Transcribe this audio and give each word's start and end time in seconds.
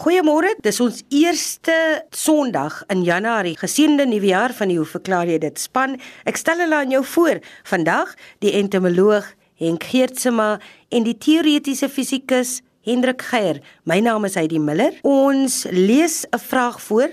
Goeiemôre, 0.00 0.54
dis 0.64 0.78
ons 0.80 1.02
eerste 1.12 1.74
Sondag 2.16 2.78
in 2.88 3.02
Januarie. 3.04 3.52
Geseënde 3.60 4.06
nuwe 4.08 4.30
jaar 4.30 4.54
van 4.56 4.70
die 4.72 4.78
hoe 4.78 4.86
verklaar 4.88 5.28
jy 5.28 5.34
dit 5.42 5.58
span? 5.60 5.98
Ek 6.24 6.38
stel 6.40 6.62
hulle 6.62 6.78
aan 6.78 6.94
jou 6.94 7.02
voor. 7.04 7.42
Vandag 7.68 8.14
die 8.40 8.54
entomoloog 8.56 9.26
Henk 9.60 9.84
Geertsma 9.90 10.54
en 10.88 11.04
die 11.04 11.12
teoretiese 11.20 11.90
fisikus 11.92 12.62
Hendrik 12.88 13.20
Geier. 13.28 13.60
My 13.84 13.98
naam 14.00 14.24
is 14.24 14.38
Heidi 14.40 14.56
Miller. 14.56 14.96
Ons 15.04 15.66
lees 15.68 16.24
'n 16.32 16.40
vraag 16.40 16.80
voor 16.80 17.10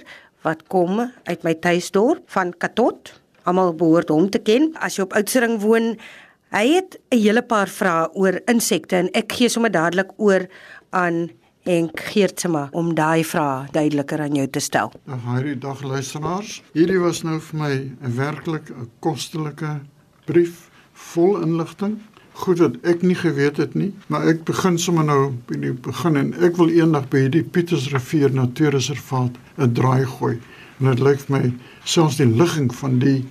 wat 0.47 0.63
kom 0.71 1.11
uit 1.27 1.43
my 1.43 1.55
tuisdorp 1.59 2.23
van 2.31 2.53
Katot. 2.57 3.19
Almal 3.43 3.75
behoort 3.75 4.07
hom 4.07 4.29
te 4.29 4.39
ken 4.39 4.71
as 4.79 4.95
jy 4.95 5.03
op 5.03 5.13
Oudtshoorn 5.13 5.59
woon. 5.59 5.99
Hy 6.55 6.67
het 6.79 6.95
'n 7.11 7.19
hele 7.19 7.41
paar 7.41 7.67
vrae 7.67 8.07
oor 8.15 8.39
insekte 8.45 8.95
en 8.95 9.11
ek 9.11 9.31
gee 9.31 9.49
sommer 9.49 9.71
dadelik 9.71 10.11
oor 10.15 10.47
aan 10.91 11.29
en 11.67 11.89
Geertsma 11.93 12.67
om 12.71 12.93
daai 12.95 13.23
vrae 13.27 13.67
duideliker 13.75 14.21
aan 14.23 14.35
jou 14.39 14.47
te 14.47 14.63
stel. 14.63 14.91
Hierdie 15.27 15.57
dag 15.59 15.83
luisteraars. 15.83 16.61
Hierdie 16.73 16.99
was 17.03 17.23
nou 17.27 17.39
vir 17.49 17.59
my 17.59 17.73
'n 17.75 18.15
werklik 18.15 18.69
'n 18.69 18.89
kostelike 18.99 19.81
brief 20.25 20.69
vol 20.93 21.41
inligting. 21.41 21.99
Goed 22.31 22.59
wat 22.59 22.75
ek 22.83 23.01
nie 23.01 23.15
geweet 23.15 23.57
het 23.57 23.73
nie, 23.75 23.93
maar 24.07 24.27
ek 24.27 24.43
begin 24.43 24.77
sommer 24.77 25.03
nou 25.03 25.33
by 25.47 25.55
die 25.59 25.73
begin 25.73 26.15
en 26.15 26.33
ek 26.33 26.55
wil 26.57 26.69
eendag 26.69 27.09
by 27.09 27.17
hierdie 27.17 27.43
Pietersrivier 27.43 28.31
Natuurreservaat 28.31 29.31
'n 29.57 29.73
draai 29.73 30.05
gooi. 30.05 30.39
En 30.79 30.85
dit 30.85 30.99
lyk 30.99 31.29
my 31.29 31.53
selfs 31.83 32.17
die 32.17 32.25
ligging 32.25 32.75
van 32.75 32.99
die 32.99 33.25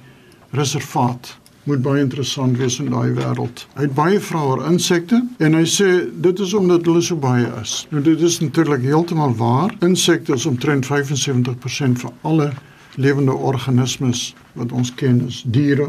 reservaat 0.50 1.38
moet 1.66 1.82
baie 1.82 2.00
interessant 2.00 2.56
wees 2.60 2.78
in 2.78 2.92
daai 2.94 3.10
wêreld. 3.16 3.64
Hy 3.74 3.88
het 3.88 3.94
baie 3.94 4.20
vrae 4.22 4.50
oor 4.52 4.62
insekte 4.68 5.18
en 5.42 5.56
hy 5.58 5.64
sê 5.66 5.88
dit 6.22 6.42
is 6.44 6.54
omdat 6.54 6.86
hulle 6.86 7.02
so 7.02 7.18
baie 7.18 7.46
is. 7.60 7.80
Nou 7.90 8.02
dit 8.06 8.20
is 8.22 8.38
natuurlik 8.40 8.86
heeltemal 8.86 9.34
waar. 9.34 9.74
Insekte 9.82 10.36
is 10.38 10.46
omtrent 10.46 10.86
75% 10.86 12.02
van 12.04 12.14
alle 12.22 12.52
lewende 12.94 13.34
organismes 13.34 14.28
wat 14.54 14.72
ons 14.72 14.94
ken, 14.94 15.24
is 15.26 15.42
diere 15.46 15.88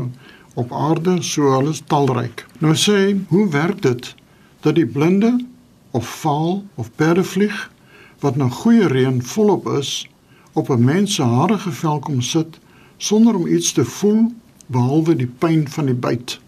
op 0.58 0.74
aarde, 0.74 1.20
so 1.22 1.54
hulle 1.54 1.76
is 1.76 1.84
talryk. 1.86 2.46
Nou 2.60 2.74
sê 2.74 2.98
hy, 2.98 3.14
hoe 3.30 3.46
werk 3.54 3.82
dit 3.86 4.10
dat 4.66 4.76
die 4.76 4.88
blinde 4.90 5.36
of 5.94 6.10
vaal 6.24 6.64
of 6.76 6.90
perdevlieg 6.98 7.68
wat 8.26 8.36
na 8.36 8.50
goeie 8.50 8.90
reën 8.90 9.22
volop 9.22 9.70
is 9.78 10.08
op 10.58 10.70
'n 10.74 10.84
mens 10.84 11.16
se 11.16 11.24
harige 11.24 11.72
vel 11.72 12.00
kom 12.00 12.22
sit 12.22 12.60
sonder 12.98 13.36
om 13.36 13.48
iets 13.48 13.72
te 13.72 13.86
voel 13.86 14.34
behalwe 14.68 15.16
die 15.16 15.30
pyn 15.40 15.68
van 15.72 15.86
die 15.86 15.96
byt. 15.96 16.40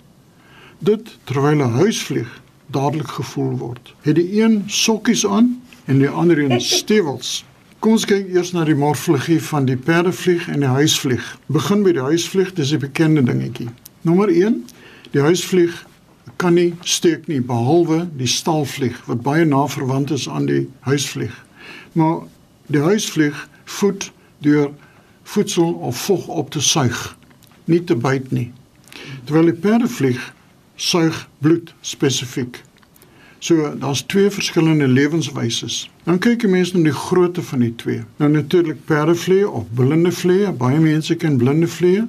Dit 0.80 1.18
terwyl 1.24 1.64
'n 1.64 1.78
huisvlieg 1.80 2.42
dadelik 2.66 3.08
gevoel 3.08 3.58
word. 3.58 3.94
Het 4.02 4.16
die 4.16 4.42
een 4.42 4.64
sokkies 4.68 5.26
aan 5.28 5.62
en 5.86 6.00
die 6.00 6.10
ander 6.10 6.40
een 6.40 6.62
stewels. 6.80 7.46
Kom 7.80 7.92
ons 7.92 8.06
kyk 8.06 8.28
eers 8.28 8.52
na 8.52 8.64
die 8.64 8.76
morfologie 8.76 9.42
van 9.44 9.66
die 9.66 9.78
perdevlieg 9.78 10.48
en 10.48 10.60
die 10.60 10.70
huisvlieg. 10.70 11.38
Begin 11.46 11.84
by 11.84 11.92
die 11.92 12.04
huisvlieg, 12.04 12.54
dis 12.54 12.72
'n 12.72 12.80
bekende 12.80 13.24
dingetjie. 13.24 13.70
Nommer 14.02 14.30
1, 14.30 14.66
die 15.12 15.22
huisvlieg 15.22 15.86
kan 16.36 16.54
nie 16.54 16.76
steek 16.82 17.28
nie 17.28 17.42
behalwe 17.42 18.08
die 18.18 18.28
stalvlieg 18.28 19.06
wat 19.06 19.22
baie 19.22 19.46
na 19.46 19.68
verwant 19.68 20.12
is 20.12 20.30
aan 20.30 20.46
die 20.46 20.70
huisvlieg. 20.80 21.46
Maar 21.92 22.20
die 22.68 22.82
huisvlieg 22.82 23.48
voed 23.66 24.12
deur 24.38 24.72
voedsel 25.24 25.74
of 25.74 25.98
vog 25.98 26.28
op 26.28 26.50
te 26.50 26.62
suig 26.62 27.19
nie 27.70 27.84
te 27.84 27.96
byt 27.96 28.32
nie. 28.36 28.50
Terwyl 29.26 29.52
die 29.52 29.62
perdevlieg 29.62 30.34
suig 30.76 31.28
bloed 31.44 31.74
spesifiek. 31.82 32.64
So 33.40 33.70
daar's 33.80 34.02
twee 34.02 34.30
verskillende 34.30 34.88
lewenswyses. 34.88 35.90
Dan 36.04 36.20
kyk 36.20 36.44
jy 36.44 36.50
mense 36.52 36.76
na 36.76 36.90
die 36.90 36.96
grootte 36.96 37.44
van 37.46 37.64
die 37.64 37.74
twee. 37.80 38.02
Nou 38.20 38.32
natuurlik 38.32 38.82
perdevlieg 38.90 39.48
of 39.48 39.70
blinde 39.76 40.12
vlieg, 40.12 40.52
baie 40.60 40.80
mense 40.84 41.16
ken 41.16 41.38
blinde 41.40 41.68
vlieg 41.68 42.08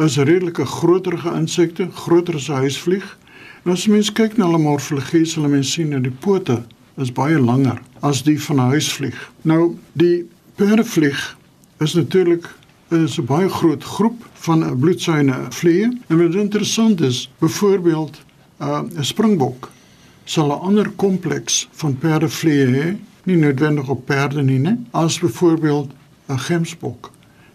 is 0.00 0.16
redelike 0.16 0.64
groterige 0.68 1.32
insekte, 1.32 1.88
groter 1.92 2.34
as 2.34 2.48
'n 2.48 2.64
huisvlieg. 2.64 3.16
En 3.64 3.72
as 3.72 3.86
mens 3.86 4.12
kyk 4.12 4.36
na 4.36 4.44
hulle 4.44 4.58
morfologie, 4.58 5.24
sal 5.24 5.48
mens 5.48 5.72
sien 5.72 5.90
dat 5.90 6.02
die 6.02 6.12
pote 6.20 6.62
is 6.96 7.12
baie 7.12 7.38
langer 7.38 7.80
as 8.00 8.22
die 8.22 8.42
van 8.42 8.56
'n 8.56 8.70
huisvlieg. 8.70 9.30
Nou 9.42 9.76
die 9.92 10.28
perdevlieg 10.54 11.36
is 11.78 11.94
natuurlik 11.94 12.48
is 12.88 13.18
'n 13.18 13.24
baie 13.24 13.48
groot 13.48 13.84
groep 13.84 14.28
van 14.32 14.64
'n 14.64 14.78
bloedsuine 14.78 15.46
vliee. 15.48 15.98
En 16.06 16.18
wat 16.18 16.34
interessant 16.34 17.00
is, 17.00 17.30
byvoorbeeld 17.38 18.20
uh, 18.60 18.80
'n 18.98 19.04
springbok 19.04 19.70
sal 20.24 20.46
'n 20.46 20.60
ander 20.60 20.90
kompleks 20.90 21.68
van 21.72 21.98
perdevliee 21.98 22.66
hê, 22.66 22.96
nie 23.22 23.36
noodwendig 23.36 23.88
op 23.88 24.06
perde 24.06 24.42
nie, 24.42 24.58
né, 24.58 24.76
as 24.90 25.18
byvoorbeeld 25.18 25.90
'n 26.28 26.38
gemsbok. 26.38 27.10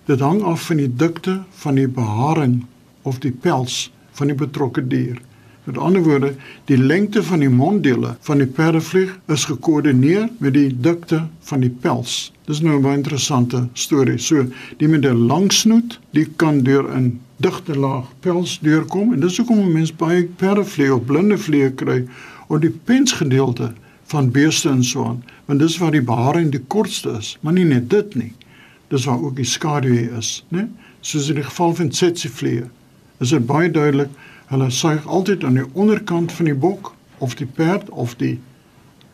Dit 0.05 0.19
hang 0.19 0.41
af 0.41 0.65
van 0.65 0.77
die 0.77 0.95
dikte 0.95 1.43
van 1.49 1.75
die 1.75 1.87
beharing 1.87 2.65
of 3.01 3.19
die 3.19 3.31
pels 3.31 3.91
van 4.11 4.27
die 4.27 4.35
betrokke 4.35 4.87
dier. 4.87 5.21
Met 5.63 5.77
ander 5.77 6.03
woorde, 6.03 6.33
die 6.65 6.77
lengte 6.77 7.23
van 7.23 7.39
die 7.39 7.49
monddele 7.49 8.15
van 8.25 8.37
die 8.41 8.47
perdevlieg 8.49 9.11
is 9.29 9.45
gekoördineer 9.45 10.29
met 10.37 10.53
die 10.53 10.71
dikte 10.73 11.27
van 11.49 11.61
die 11.61 11.69
pels. 11.69 12.31
Dis 12.49 12.61
nou 12.61 12.77
'n 12.77 12.81
baie 12.81 12.97
interessante 12.97 13.67
storie. 13.73 14.17
So, 14.17 14.45
die 14.77 14.87
met 14.87 15.05
'n 15.05 15.27
lang 15.27 15.51
snoet, 15.53 15.99
die 16.11 16.25
kan 16.35 16.63
deur 16.63 16.89
'n 16.89 17.19
digte 17.37 17.77
laag 17.77 18.05
pels 18.19 18.59
deurkom 18.59 19.13
en 19.13 19.19
dis 19.19 19.37
hoekom 19.37 19.59
'n 19.59 19.71
mens 19.71 19.95
baie 19.95 20.23
perdevlieg 20.23 20.91
of 20.91 21.05
blinde 21.05 21.37
vliee 21.37 21.71
kry 21.71 22.07
op 22.47 22.61
die 22.61 22.73
pensgedeelte 22.83 23.73
van 24.03 24.31
beeste 24.31 24.69
en 24.69 24.83
so 24.83 25.05
aan, 25.05 25.23
want 25.45 25.59
dis 25.59 25.77
waar 25.77 25.91
die 25.91 26.01
beharing 26.01 26.51
die 26.51 26.63
kortste 26.67 27.15
is, 27.19 27.37
maar 27.41 27.53
nie 27.53 27.65
net 27.65 27.89
dit 27.89 28.15
nie. 28.15 28.33
Dis 28.87 29.05
waar 29.05 29.21
ook 29.21 29.35
die 29.35 29.45
skaduwee 29.45 30.09
is, 30.17 30.43
né? 30.49 30.67
Soos 30.99 31.29
in 31.29 31.35
die 31.35 31.43
geval 31.43 31.75
van 31.75 31.89
tsetsefliee. 31.89 32.63
Is 33.19 33.29
dit 33.29 33.45
baie 33.45 33.71
duidelik 33.71 34.09
Hulle 34.51 34.69
suig 34.69 35.05
altyd 35.07 35.43
aan 35.47 35.55
die 35.61 35.67
onderkant 35.79 36.31
van 36.35 36.49
die 36.49 36.55
bok 36.55 36.91
of 37.23 37.37
die 37.39 37.47
perd 37.47 37.89
of 37.89 38.17
die 38.19 38.35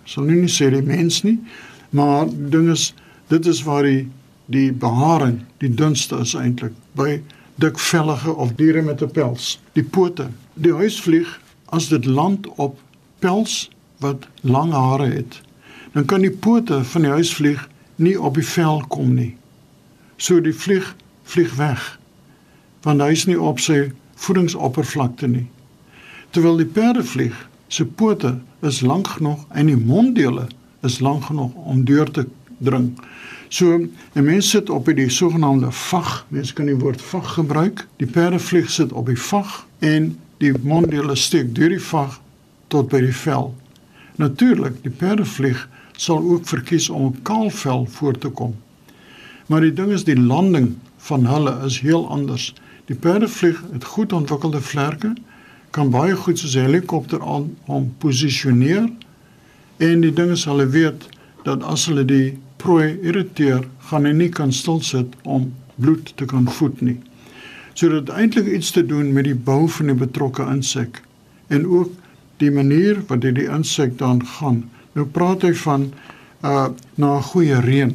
sal 0.08 0.26
nou 0.26 0.40
nie 0.40 0.50
sê 0.50 0.72
die 0.74 0.82
mens 0.82 1.20
nie, 1.22 1.36
maar 1.94 2.26
ding 2.54 2.72
is 2.74 2.94
dit 3.30 3.46
is 3.46 3.62
waar 3.68 3.86
die 3.86 4.08
die 4.48 4.72
beharing 4.72 5.42
die 5.62 5.70
dunste 5.70 6.18
is 6.24 6.34
eintlik 6.40 6.74
by 6.96 7.20
dikvellige 7.62 8.34
of 8.34 8.56
diere 8.58 8.82
met 8.82 9.04
'n 9.04 9.12
pels. 9.12 9.60
Die 9.74 9.84
pote. 9.84 10.30
Die 10.54 10.74
huisvlieg 10.74 11.40
as 11.66 11.90
dit 11.90 12.06
land 12.06 12.48
op 12.56 12.80
pels 13.20 13.70
wat 14.00 14.28
lang 14.42 14.72
hare 14.72 15.10
het, 15.12 15.42
dan 15.94 16.06
kan 16.06 16.22
die 16.22 16.32
pote 16.32 16.84
van 16.84 17.02
die 17.02 17.12
huisvlieg 17.12 17.70
nie 17.96 18.22
op 18.22 18.36
die 18.36 18.46
vel 18.46 18.86
kom 18.88 19.14
nie. 19.14 19.36
So 20.18 20.42
die 20.42 20.54
vlieg 20.54 20.96
vlieg 21.24 21.56
weg 21.56 22.00
want 22.82 23.02
hy 23.02 23.12
is 23.12 23.26
nie 23.26 23.40
op 23.40 23.60
sy 23.60 23.92
voedingsoppervlakte 24.24 25.28
nie. 25.28 25.46
Terwyl 26.36 26.60
die 26.62 26.70
perdevlieg 26.70 27.38
se 27.68 27.86
pote 27.86 28.38
is 28.66 28.82
lank 28.82 29.08
genoeg 29.18 29.46
en 29.50 29.70
die 29.70 29.78
monddele 29.80 30.48
is 30.88 31.00
lank 31.04 31.30
genoeg 31.30 31.54
om 31.56 31.86
deur 31.86 32.12
te 32.12 32.28
dring. 32.58 32.94
So 33.50 33.78
'n 33.78 33.92
mens 34.14 34.50
sit 34.50 34.70
op 34.70 34.86
die 34.86 35.10
sogenaamde 35.10 35.72
vag, 35.72 36.26
mens 36.30 36.54
kan 36.54 36.66
die 36.66 36.76
woord 36.76 37.02
vag 37.02 37.34
gebruik. 37.34 37.88
Die 37.96 38.08
perdevlieg 38.08 38.70
sit 38.70 38.92
op 38.92 39.06
die 39.06 39.20
vag 39.20 39.66
en 39.80 40.20
die 40.38 40.54
monddele 40.62 41.16
steek 41.16 41.56
deur 41.56 41.70
die 41.70 41.82
vag 41.82 42.22
tot 42.68 42.90
by 42.90 43.00
die 43.02 43.16
vel. 43.16 43.56
Natuurlik, 44.16 44.84
die 44.84 44.92
perdevlieg 44.92 45.70
sal 45.98 46.20
ook 46.20 46.48
verkies 46.48 46.90
om 46.90 47.06
op 47.06 47.24
kaal 47.24 47.50
vel 47.50 47.86
voor 47.86 48.18
te 48.18 48.30
kom. 48.30 48.56
Maar 49.48 49.62
die 49.62 49.74
ding 49.74 49.92
is 49.92 50.04
die 50.04 50.20
landing 50.20 50.76
van 50.98 51.26
hulle 51.26 51.54
is 51.66 51.80
heel 51.80 52.10
anders. 52.10 52.54
Die 52.88 52.96
perdevlieg 52.96 53.58
het 53.72 53.84
goed 53.84 54.14
ontwikkelde 54.14 54.62
vlerke, 54.62 55.14
kan 55.76 55.90
baie 55.92 56.16
goed 56.16 56.40
soos 56.40 56.56
'n 56.56 56.70
helikopter 56.70 57.22
aan 57.22 57.50
hom 57.66 57.94
posisioneer 57.98 58.90
en 59.78 60.02
die 60.02 60.14
ding 60.14 60.32
is 60.32 60.46
hulle 60.46 60.68
weet 60.68 61.10
dat 61.44 61.64
as 61.64 61.86
hulle 61.86 62.06
die 62.06 62.38
prooi 62.58 62.98
irriteer, 63.02 63.68
gaan 63.90 64.06
hy 64.06 64.12
nie 64.12 64.30
kan 64.30 64.52
stil 64.52 64.82
sit 64.82 65.16
om 65.24 65.54
bloed 65.76 66.14
te 66.18 66.26
kan 66.26 66.48
voed 66.48 66.82
nie. 66.82 66.98
So 67.74 67.90
dit 67.90 68.10
eintlik 68.10 68.48
iets 68.48 68.72
te 68.72 68.86
doen 68.86 69.14
met 69.14 69.24
die 69.24 69.36
bou 69.36 69.68
van 69.70 69.92
die 69.92 69.96
betrokke 69.96 70.48
insek 70.50 71.02
en 71.48 71.68
ook 71.68 71.92
die 72.38 72.52
manier 72.52 73.04
wat 73.08 73.22
dit 73.22 73.36
die 73.36 73.50
insek 73.50 73.98
dan 73.98 74.26
gaan. 74.26 74.64
Nou 74.94 75.06
praat 75.06 75.42
hy 75.42 75.54
van 75.54 75.92
uh 76.44 76.68
na 76.96 77.18
'n 77.18 77.24
goeie 77.24 77.60
reën. 77.60 77.94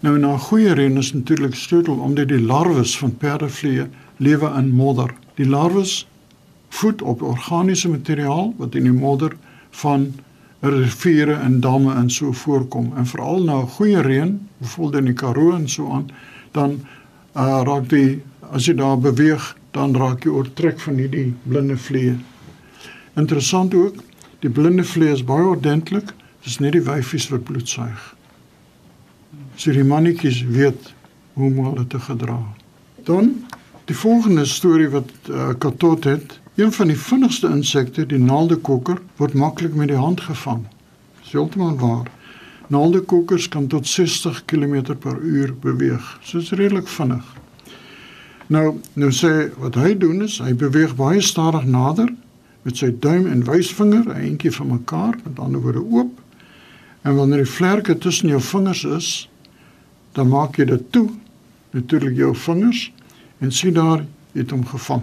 Nou 0.00 0.18
na 0.18 0.34
'n 0.34 0.38
goeie 0.38 0.74
reën 0.74 0.96
is 0.98 1.12
natuurlik 1.12 1.54
sleutel 1.54 1.94
omdat 1.94 2.28
die 2.28 2.40
larwes 2.40 2.98
van 2.98 3.16
perdevliee 3.16 3.86
lewe 4.22 4.50
in 4.58 4.70
modder. 4.76 5.14
Die 5.38 5.48
larwes 5.48 6.02
voed 6.72 7.02
op 7.02 7.22
organiese 7.22 7.90
materiaal 7.92 8.52
wat 8.58 8.74
in 8.78 8.88
die 8.88 8.96
modder 8.96 9.36
van 9.82 10.12
riviere 10.62 11.34
en 11.42 11.60
damme 11.60 11.94
en 11.94 12.10
so 12.10 12.32
voorkom 12.32 12.92
en 12.96 13.06
veral 13.06 13.42
na 13.42 13.60
'n 13.60 13.68
goeie 13.76 14.00
reën, 14.00 14.48
byvoorbeeld 14.58 15.00
in 15.00 15.04
die 15.04 15.14
Karoo 15.14 15.52
en 15.52 15.68
so 15.68 15.90
aan, 15.90 16.10
dan 16.52 16.70
uh, 17.36 17.60
raak 17.64 17.88
die 17.88 18.22
as 18.52 18.66
jy 18.66 18.74
daar 18.74 18.98
beweeg, 18.98 19.56
dan 19.70 19.96
raak 19.96 20.24
jy 20.24 20.30
oortrek 20.30 20.80
van 20.80 20.94
hierdie 20.94 21.34
blinde 21.42 21.76
vliee. 21.76 22.16
Interessant 23.16 23.74
ook, 23.74 23.94
die 24.40 24.50
blinde 24.50 24.84
vliee 24.84 25.12
is 25.12 25.24
baie 25.24 25.44
ordentlik, 25.44 26.12
dis 26.44 26.58
net 26.58 26.72
die 26.72 26.84
wyfies 26.84 27.28
wat 27.32 27.44
bloed 27.44 27.68
suig. 27.68 28.14
So 29.56 29.72
die 29.72 29.84
mannetjies 29.84 30.42
weet 30.42 30.92
hoe 31.34 31.46
om 31.48 31.64
hulle 31.64 31.86
te 31.86 32.00
gedra. 32.00 32.38
Dan 33.04 33.32
die 33.92 34.00
volgende 34.00 34.44
storie 34.48 34.88
wat 34.88 35.10
uh, 35.28 35.50
Katot 35.60 36.04
het, 36.04 36.38
een 36.56 36.72
van 36.72 36.88
die 36.88 36.96
vinnigste 36.96 37.48
insekte, 37.52 38.06
die 38.08 38.20
naaldekokker, 38.20 39.00
word 39.20 39.34
maklik 39.36 39.74
met 39.76 39.90
die 39.92 40.00
hand 40.00 40.22
gevang. 40.24 40.62
Heeltemal 41.28 41.76
waar. 41.80 42.08
Naaldekokkers 42.72 43.50
kan 43.52 43.66
tot 43.68 43.88
60 43.88 44.44
km/h 44.48 45.52
beweeg. 45.60 46.06
So 46.24 46.40
is 46.40 46.52
redelik 46.56 46.88
vinnig. 46.88 47.26
Nou, 48.46 48.78
nou 48.96 49.10
sê 49.12 49.50
wat 49.60 49.76
hy 49.80 49.92
doen 49.98 50.24
is 50.24 50.38
hy 50.40 50.54
beweeg 50.56 50.96
baie 50.96 51.20
stadig 51.20 51.68
nader 51.68 52.08
met 52.64 52.80
sy 52.80 52.92
duim 52.92 53.26
en 53.26 53.44
wysvinger, 53.44 54.08
'n 54.08 54.32
entjie 54.32 54.54
van 54.56 54.72
mekaar, 54.72 55.18
met 55.24 55.38
ander 55.38 55.60
woorde 55.60 55.84
oop. 55.84 56.20
En 57.02 57.16
wanneer 57.16 57.44
die 57.44 57.52
vlerke 57.58 57.98
tussen 57.98 58.28
jou 58.28 58.40
vingers 58.40 58.84
is, 58.84 59.28
dan 60.12 60.28
maak 60.28 60.56
jy 60.56 60.64
dit 60.64 60.92
toe, 60.92 61.08
natuurlik 61.72 62.16
jou 62.16 62.34
vingers 62.36 62.92
en 63.42 63.50
sien 63.50 63.74
daar 63.74 64.04
het 64.32 64.54
hom 64.54 64.62
gevang. 64.66 65.02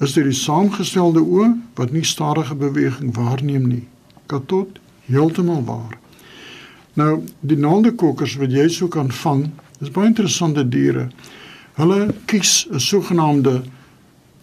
Is 0.00 0.12
dit 0.16 0.24
die 0.24 0.36
saamgestelde 0.36 1.20
oë 1.24 1.48
wat 1.80 1.92
nie 1.92 2.04
stadige 2.04 2.54
beweging 2.56 3.14
waarneem 3.16 3.66
nie? 3.68 3.86
Katot 4.28 4.78
heeltemal 5.08 5.64
waar. 5.64 5.96
Nou, 7.00 7.22
die 7.40 7.58
naaldekokkers 7.60 8.36
wat 8.40 8.52
jy 8.52 8.68
sou 8.72 8.88
kan 8.92 9.10
vang, 9.22 9.46
is 9.80 9.92
baie 9.92 10.10
interessante 10.10 10.66
diere. 10.68 11.08
Hulle 11.78 12.14
kies 12.26 12.66
'n 12.70 12.80
sogenaamde 12.80 13.62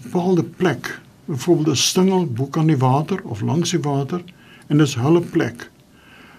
bepaalde 0.03 0.43
plek, 0.43 0.99
byvoorbeeld 1.25 1.69
'n 1.69 1.75
stingel 1.75 2.25
bo 2.25 2.45
kan 2.45 2.67
die 2.67 2.77
water 2.77 3.21
of 3.23 3.41
langs 3.41 3.71
die 3.71 3.81
water 3.81 4.23
en 4.67 4.77
dis 4.77 4.95
hulle 4.95 5.21
plek. 5.21 5.69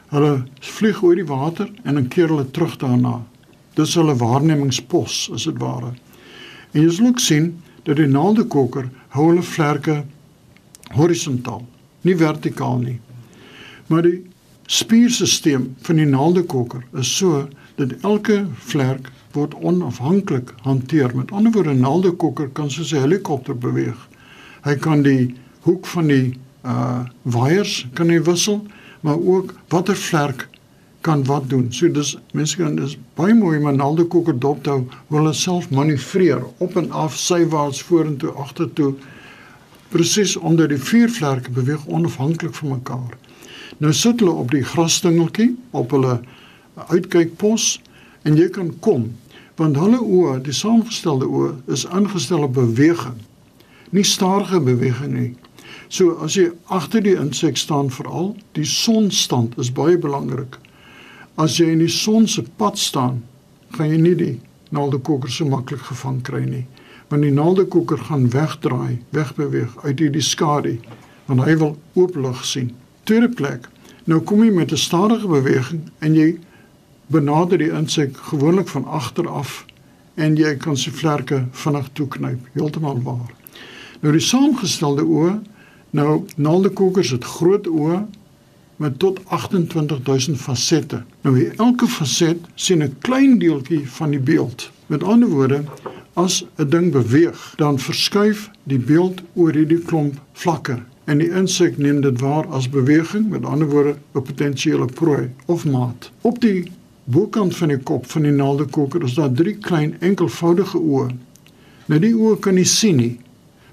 Hulle 0.08 0.44
vlieg 0.61 1.02
oor 1.02 1.14
die 1.14 1.26
water 1.26 1.70
en 1.84 1.94
dan 1.94 2.08
keer 2.08 2.28
hulle 2.28 2.50
terug 2.50 2.76
daarna. 2.76 3.22
Dis 3.75 3.94
hulle 3.94 4.16
waarnemingspos, 4.16 5.31
as 5.34 5.44
dit 5.44 5.58
ware. 5.58 5.93
En 6.73 6.82
jy 6.82 6.91
sal 6.93 7.06
ook 7.06 7.20
sien 7.20 7.53
dat 7.85 7.97
die 7.97 8.09
naaldekokker 8.11 8.88
hou 9.15 9.29
hulle 9.31 9.43
vlerke 9.43 10.03
horisontaal, 10.97 11.65
nie 12.05 12.17
vertikaal 12.17 12.79
nie. 12.82 12.99
Maar 13.88 14.03
die 14.05 14.19
spierstelsel 14.69 15.69
van 15.87 16.00
die 16.00 16.09
naaldekokker 16.09 16.85
is 17.00 17.11
so 17.17 17.47
dat 17.79 17.94
elke 18.03 18.43
vlerk 18.69 19.09
word 19.32 19.55
onafhanklik 19.55 20.53
hanteer. 20.67 21.15
Met 21.17 21.32
ander 21.32 21.53
woorde, 21.53 21.75
'n 21.75 21.81
naaldekokker 21.81 22.49
kan 22.49 22.71
soos 22.71 22.93
'n 22.93 23.00
helikopter 23.00 23.56
beweeg. 23.59 24.09
Hy 24.64 24.75
kan 24.75 25.03
die 25.03 25.35
hoek 25.61 25.87
van 25.87 26.06
die 26.06 26.38
uh 26.64 27.05
waiers 27.23 27.87
kan 27.94 28.09
hy 28.09 28.23
wissel, 28.23 28.67
maar 29.00 29.19
ook 29.19 29.55
watter 29.69 29.97
vlerk 29.97 30.49
kan 31.08 31.25
wat 31.25 31.49
doen. 31.49 31.72
So 31.72 31.88
dis 31.88 32.16
mense 32.37 32.56
kan 32.56 32.75
dis 32.76 32.96
baie 33.16 33.34
mooi 33.34 33.56
om 33.58 33.69
'n 33.69 33.81
naaldekokker 33.81 34.38
dop 34.38 34.66
hou, 34.66 34.81
hulle 35.08 35.32
self 35.32 35.70
manoeuvreer 35.70 36.43
op 36.58 36.76
en 36.76 36.90
af, 36.90 37.16
sywaarts, 37.16 37.82
vorentoe, 37.82 38.31
agtertoe. 38.31 38.94
Presies 39.88 40.37
onder 40.37 40.69
die 40.69 40.78
vier 40.78 41.08
vlerke 41.08 41.50
beweeg 41.50 41.87
onafhanklik 41.87 42.55
van 42.55 42.69
mekaar. 42.69 43.16
Nou 43.78 43.93
sit 43.93 44.20
hulle 44.20 44.32
op 44.32 44.50
die 44.50 44.62
grasstingeltjie 44.62 45.56
op 45.70 45.90
hulle 45.90 46.20
uitkykpos 46.88 47.81
en 48.22 48.37
jy 48.37 48.49
kan 48.49 48.78
kom 48.81 49.11
want 49.56 49.76
hulle 49.76 49.99
oë, 49.99 50.43
die 50.43 50.54
saamgestelde 50.54 51.26
oë 51.26 51.54
is 51.66 51.84
ingestel 51.84 52.43
op 52.43 52.54
beweging. 52.54 53.16
Nie 53.90 54.04
stadige 54.04 54.61
beweging 54.61 55.12
nie. 55.12 55.34
So 55.88 56.19
as 56.22 56.37
jy 56.37 56.52
agter 56.66 57.02
die 57.02 57.16
insek 57.16 57.56
staan 57.56 57.90
veral, 57.90 58.37
die 58.52 58.64
sonstand 58.64 59.58
is 59.58 59.72
baie 59.72 59.99
belangrik. 59.99 60.58
As 61.38 61.56
jy 61.58 61.69
in 61.70 61.79
die 61.85 61.93
son 61.93 62.26
se 62.26 62.43
pad 62.58 62.79
staan, 62.79 63.23
gaan 63.76 63.93
jy 63.93 63.99
nie 64.02 64.17
die 64.19 64.35
naaldekokker 64.75 65.31
so 65.31 65.46
maklik 65.46 65.85
gevang 65.87 66.19
kry 66.26 66.43
nie. 66.44 66.64
Want 67.08 67.23
die 67.23 67.32
naaldekokker 67.32 68.00
gaan 68.08 68.26
wegdraai, 68.32 68.99
wegbeweeg 69.14 69.76
uit 69.85 70.02
hierdie 70.02 70.25
skadu, 70.25 70.75
want 71.29 71.44
hy 71.46 71.55
wil 71.61 71.76
oop 71.94 72.17
lug 72.19 72.43
sien 72.44 72.73
tweede 73.08 73.29
plek. 73.32 73.69
Nou 74.05 74.20
kom 74.20 74.43
jy 74.44 74.50
met 74.52 74.73
'n 74.73 74.76
stadige 74.76 75.29
beweging 75.29 75.82
en 75.99 76.14
jy 76.14 76.38
benader 77.06 77.58
die 77.58 77.73
insek 77.73 78.17
gewoonlik 78.17 78.69
van 78.69 78.85
agter 78.85 79.29
af 79.29 79.64
en 80.14 80.37
jy 80.37 80.56
kan 80.56 80.76
sy 80.76 80.90
vlerke 80.90 81.46
vinnig 81.52 81.88
toeknyp. 81.93 82.40
Heeltemal 82.52 83.00
waar. 83.02 83.31
Nou 84.00 84.12
die 84.12 84.20
saamgestelde 84.20 85.02
oë, 85.02 85.38
nou 85.90 86.25
naaldekokkers 86.37 87.11
het 87.11 87.25
groot 87.25 87.67
oë 87.67 88.06
met 88.78 88.98
tot 88.98 89.20
28000 89.26 90.38
fasette. 90.40 91.02
Nou 91.20 91.50
elke 91.56 91.86
faset 91.86 92.38
sien 92.54 92.82
'n 92.82 92.96
klein 93.00 93.38
deeltjie 93.38 93.88
van 93.90 94.10
die 94.10 94.20
beeld. 94.20 94.70
Met 94.86 95.02
ander 95.02 95.28
woorde, 95.28 95.62
as 96.12 96.44
'n 96.56 96.69
ding 96.69 96.92
beweeg, 96.92 97.52
dan 97.56 97.78
verskuif 97.78 98.50
die 98.62 98.78
beeld 98.78 99.22
oor 99.34 99.52
hierdie 99.52 99.82
klomp 99.82 100.14
vlakke 100.32 100.78
en 101.04 101.19
die 101.19 101.30
insek 101.30 101.78
neem 101.78 102.00
dit 102.00 102.20
waar 102.20 102.46
as 102.46 102.69
beweging, 102.69 103.28
met 103.28 103.44
ander 103.44 103.69
woorde 103.69 103.96
'n 104.14 104.22
potensiële 104.22 104.84
prooi 104.84 105.30
of 105.46 105.64
maat. 105.64 106.10
Op 106.20 106.40
die 106.40 106.70
bokant 107.04 107.56
van 107.56 107.69
die 107.69 107.78
kop 107.78 108.10
van 108.10 108.22
die 108.22 108.32
naaldekoker 108.32 109.02
is 109.02 109.14
daar 109.14 109.32
drie 109.32 109.56
klein 109.56 109.96
enkelvoudige 110.00 110.78
oë. 110.78 111.08
Nou 111.86 112.00
die 112.00 112.14
oë 112.14 112.38
kan 112.38 112.54
nie 112.54 112.64
sien 112.64 112.96
nie, 112.96 113.19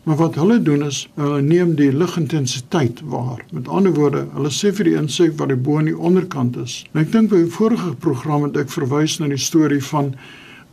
maar 0.06 0.20
wat 0.20 0.36
hulle 0.38 0.62
doen 0.62 0.86
is 0.86 1.02
hulle 1.18 1.42
neem 1.42 1.74
die 1.76 1.92
ligintensiteit 1.94 3.02
waar. 3.10 3.42
Met 3.52 3.68
ander 3.68 3.94
woorde, 3.94 4.26
hulle 4.38 4.52
sê 4.54 4.70
vir 4.78 4.86
die 4.86 4.98
insek 5.00 5.34
wat 5.40 5.50
die 5.50 5.58
bo 5.58 5.80
en 5.82 5.90
die 5.90 5.98
onderkant 5.98 6.58
is. 6.62 6.84
Nou 6.94 7.06
ek 7.06 7.12
dink 7.12 7.32
by 7.34 7.42
'n 7.42 7.54
vorige 7.58 7.96
program 8.06 8.44
het 8.46 8.58
ek 8.58 8.70
verwys 8.70 9.18
na 9.20 9.28
die 9.28 9.42
storie 9.42 9.84
van 9.84 10.14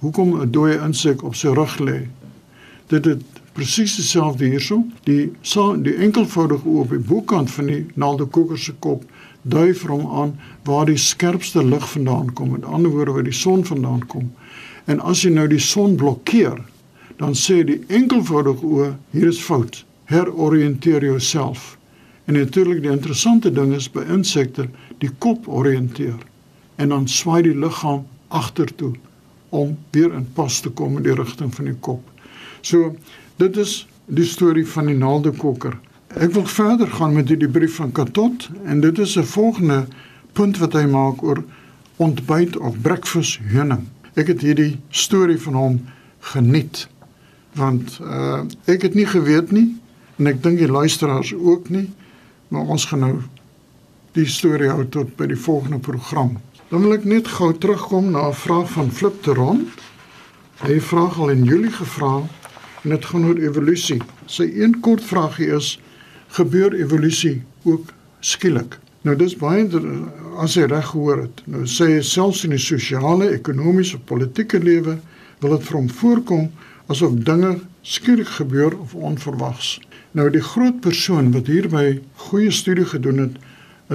hoekom 0.04 0.36
'n 0.40 0.50
dooie 0.50 0.76
insek 0.84 1.24
op 1.24 1.34
sy 1.34 1.48
rug 1.48 1.78
lê. 1.78 2.08
Dit 2.88 3.04
het 3.04 3.22
presies 3.52 3.96
dieselfde 3.96 4.44
hierso. 4.44 4.84
Die 5.04 5.30
die 5.82 5.96
enkelvoudige 5.96 6.68
oë 6.68 6.80
op 6.80 6.90
die 6.90 6.98
bokant 6.98 7.50
van 7.50 7.66
die 7.66 7.86
naaldekokker 7.94 8.58
se 8.58 8.72
kop 8.78 9.04
dui 9.42 9.72
vir 9.74 9.90
hom 9.90 10.06
aan 10.06 10.34
waar 10.64 10.86
die 10.86 10.96
skerpste 10.96 11.64
lig 11.64 11.88
vandaan 11.90 12.32
kom. 12.32 12.50
Met 12.50 12.64
ander 12.64 12.90
woorde 12.90 13.12
waar 13.12 13.26
die 13.26 13.32
son 13.32 13.64
vandaan 13.64 14.06
kom. 14.06 14.32
En 14.84 15.00
as 15.00 15.22
jy 15.22 15.30
nou 15.30 15.48
die 15.48 15.62
son 15.62 15.96
blokkeer, 15.96 16.58
dan 17.16 17.34
sê 17.34 17.62
die 17.64 17.80
enkelvoudige 17.88 18.66
oë 18.66 18.90
hier 19.10 19.28
is 19.28 19.40
fout. 19.42 19.84
Heroriënteer 20.04 21.04
jouself. 21.04 21.78
En 22.24 22.34
natuurlik 22.34 22.82
die 22.82 22.90
interessante 22.90 23.52
ding 23.52 23.74
is 23.74 23.90
by 23.90 24.04
insekte 24.08 24.68
die 24.98 25.10
kop 25.18 25.48
oriënteer 25.48 26.18
en 26.76 26.88
dan 26.88 27.08
swaai 27.08 27.42
die 27.42 27.56
liggaam 27.56 28.04
agtertoe 28.28 28.92
om 29.48 29.76
weer 29.90 30.14
in 30.14 30.24
pas 30.34 30.60
te 30.60 30.70
kom 30.70 30.96
in 30.96 31.02
die 31.02 31.14
rigting 31.14 31.54
van 31.54 31.68
die 31.68 31.78
kop. 31.80 32.00
So 32.62 32.94
Dit 33.42 33.56
is 33.56 33.86
die 34.06 34.24
storie 34.24 34.66
van 34.68 34.86
die 34.86 34.96
naaldekokker. 34.96 35.72
Ek 36.14 36.34
wil 36.36 36.44
verder 36.46 36.90
gaan 36.92 37.14
met 37.16 37.30
hierdie 37.32 37.50
brief 37.50 37.78
van 37.80 37.92
Katot 37.92 38.50
en 38.68 38.80
dit 38.80 38.98
is 38.98 39.16
'n 39.18 39.24
volgende 39.24 39.86
punt 40.32 40.58
wat 40.58 40.72
hy 40.72 40.84
maak 40.86 41.22
oor 41.22 41.44
ontbyt 41.96 42.56
of 42.56 42.80
breakfast 42.80 43.38
heuning. 43.42 43.88
Ek 44.14 44.26
het 44.26 44.40
hierdie 44.40 44.78
storie 44.90 45.40
van 45.40 45.54
hom 45.54 45.80
geniet 46.20 46.88
want 47.58 47.98
uh, 48.02 48.42
ek 48.64 48.82
het 48.82 48.94
nie 48.94 49.06
geweet 49.06 49.52
nie 49.52 49.68
en 50.18 50.26
ek 50.26 50.42
dink 50.42 50.58
die 50.58 50.70
luisteraars 50.70 51.34
ook 51.34 51.68
nie 51.68 51.88
maar 52.52 52.68
ons 52.68 52.84
gaan 52.84 53.00
nou 53.00 53.14
die 54.16 54.28
storie 54.28 54.68
hou 54.68 54.84
tot 54.92 55.14
by 55.16 55.26
die 55.30 55.38
volgende 55.40 55.78
program. 55.80 56.36
Dan 56.68 56.84
wil 56.84 56.96
ek 56.98 57.06
net 57.08 57.30
gou 57.38 57.50
terugkom 57.56 58.10
na 58.12 58.28
'n 58.28 58.36
vraag 58.36 58.68
van 58.72 58.90
Flip 58.92 59.22
Teron. 59.22 59.68
Hy 60.60 60.80
vra 60.80 61.08
al 61.16 61.30
in 61.30 61.44
Julie 61.44 61.72
gevra 61.72 62.22
en 62.84 62.90
dit 62.90 63.04
gaan 63.04 63.24
oor 63.24 63.38
evolusie. 63.38 64.00
Sy 64.26 64.44
een 64.54 64.80
kort 64.80 65.04
vraagie 65.04 65.48
is: 65.56 65.80
gebeur 66.28 66.74
evolusie 66.74 67.42
ook 67.64 67.92
skielik? 68.20 68.78
Nou 69.02 69.16
dis 69.16 69.36
baie 69.36 69.68
as 70.38 70.54
jy 70.54 70.66
reg 70.66 70.86
gehoor 70.86 71.18
het. 71.22 71.42
Nou 71.46 71.64
sê 71.66 71.84
hy 71.84 72.02
selfs 72.02 72.44
in 72.44 72.50
die 72.50 72.58
sosiale, 72.58 73.30
ekonomiese, 73.30 73.98
politieke 73.98 74.58
lewe 74.58 74.98
wil 75.40 75.50
dit 75.56 75.66
vir 75.66 75.76
hom 75.76 75.88
voorkom 75.88 76.50
asof 76.92 77.16
dinge 77.26 77.56
skielik 77.82 78.28
gebeur 78.38 78.78
of 78.78 78.94
onverwags. 78.94 79.80
Nou 80.12 80.28
die 80.30 80.44
groot 80.44 80.80
persoon 80.84 81.32
wat 81.32 81.48
hierby 81.48 82.00
goeie 82.28 82.52
studie 82.52 82.86
gedoen 82.88 83.22
het 83.26 83.36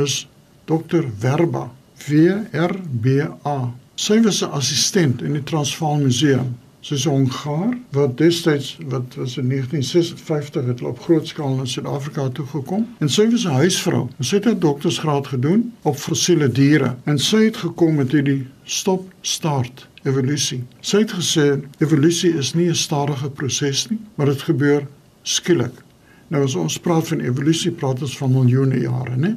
is 0.04 0.24
Dr. 0.68 1.06
Verba, 1.22 1.68
V 1.96 2.34
R 2.52 2.74
B 2.92 3.22
A. 3.46 3.60
Sy 3.96 4.22
was 4.22 4.42
'n 4.44 4.52
assistent 4.52 5.22
in 5.22 5.34
die 5.34 5.44
Transvaal 5.44 6.02
Museum 6.02 6.56
soos 6.88 7.06
'n 7.06 7.10
Hongaar 7.10 7.78
wat 7.92 8.18
destyds 8.18 8.78
wat 8.88 9.16
was 9.16 9.38
in 9.38 9.48
1956 9.48 10.66
het 10.66 10.82
op 10.82 11.00
groot 11.00 11.28
skaal 11.28 11.56
na 11.56 11.66
Suid-Afrika 11.66 12.30
toe 12.30 12.46
gekom 12.46 12.88
en 12.98 13.10
sy 13.10 13.30
was 13.30 13.46
'n 13.46 13.60
huisvrou. 13.62 14.08
Sy 14.20 14.36
het 14.36 14.46
'n 14.46 14.60
doktorsgraad 14.60 15.28
gedoen 15.28 15.74
op 15.82 15.96
fossiele 15.96 16.52
diere 16.52 16.96
en 17.04 17.20
sy 17.20 17.44
het 17.44 17.58
gekom 17.58 17.96
met 17.96 18.12
hierdie 18.12 18.48
stop 18.64 19.12
start 19.22 19.88
evolusie. 20.08 20.64
Sy 20.82 21.04
het 21.04 21.14
gesê 21.18 21.46
evolusie 21.84 22.34
is 22.38 22.54
nie 22.56 22.70
'n 22.70 22.76
stadige 22.76 23.30
proses 23.30 23.88
nie, 23.90 24.00
maar 24.16 24.28
dit 24.28 24.42
gebeur 24.42 24.88
skielik. 25.24 25.84
Nou 26.28 26.44
as 26.44 26.56
ons 26.56 26.80
praat 26.80 27.08
van 27.08 27.22
evolusie, 27.22 27.72
praat 27.72 28.02
ons 28.02 28.18
van 28.18 28.32
miljoene 28.32 28.80
jare, 28.80 29.16
né? 29.16 29.36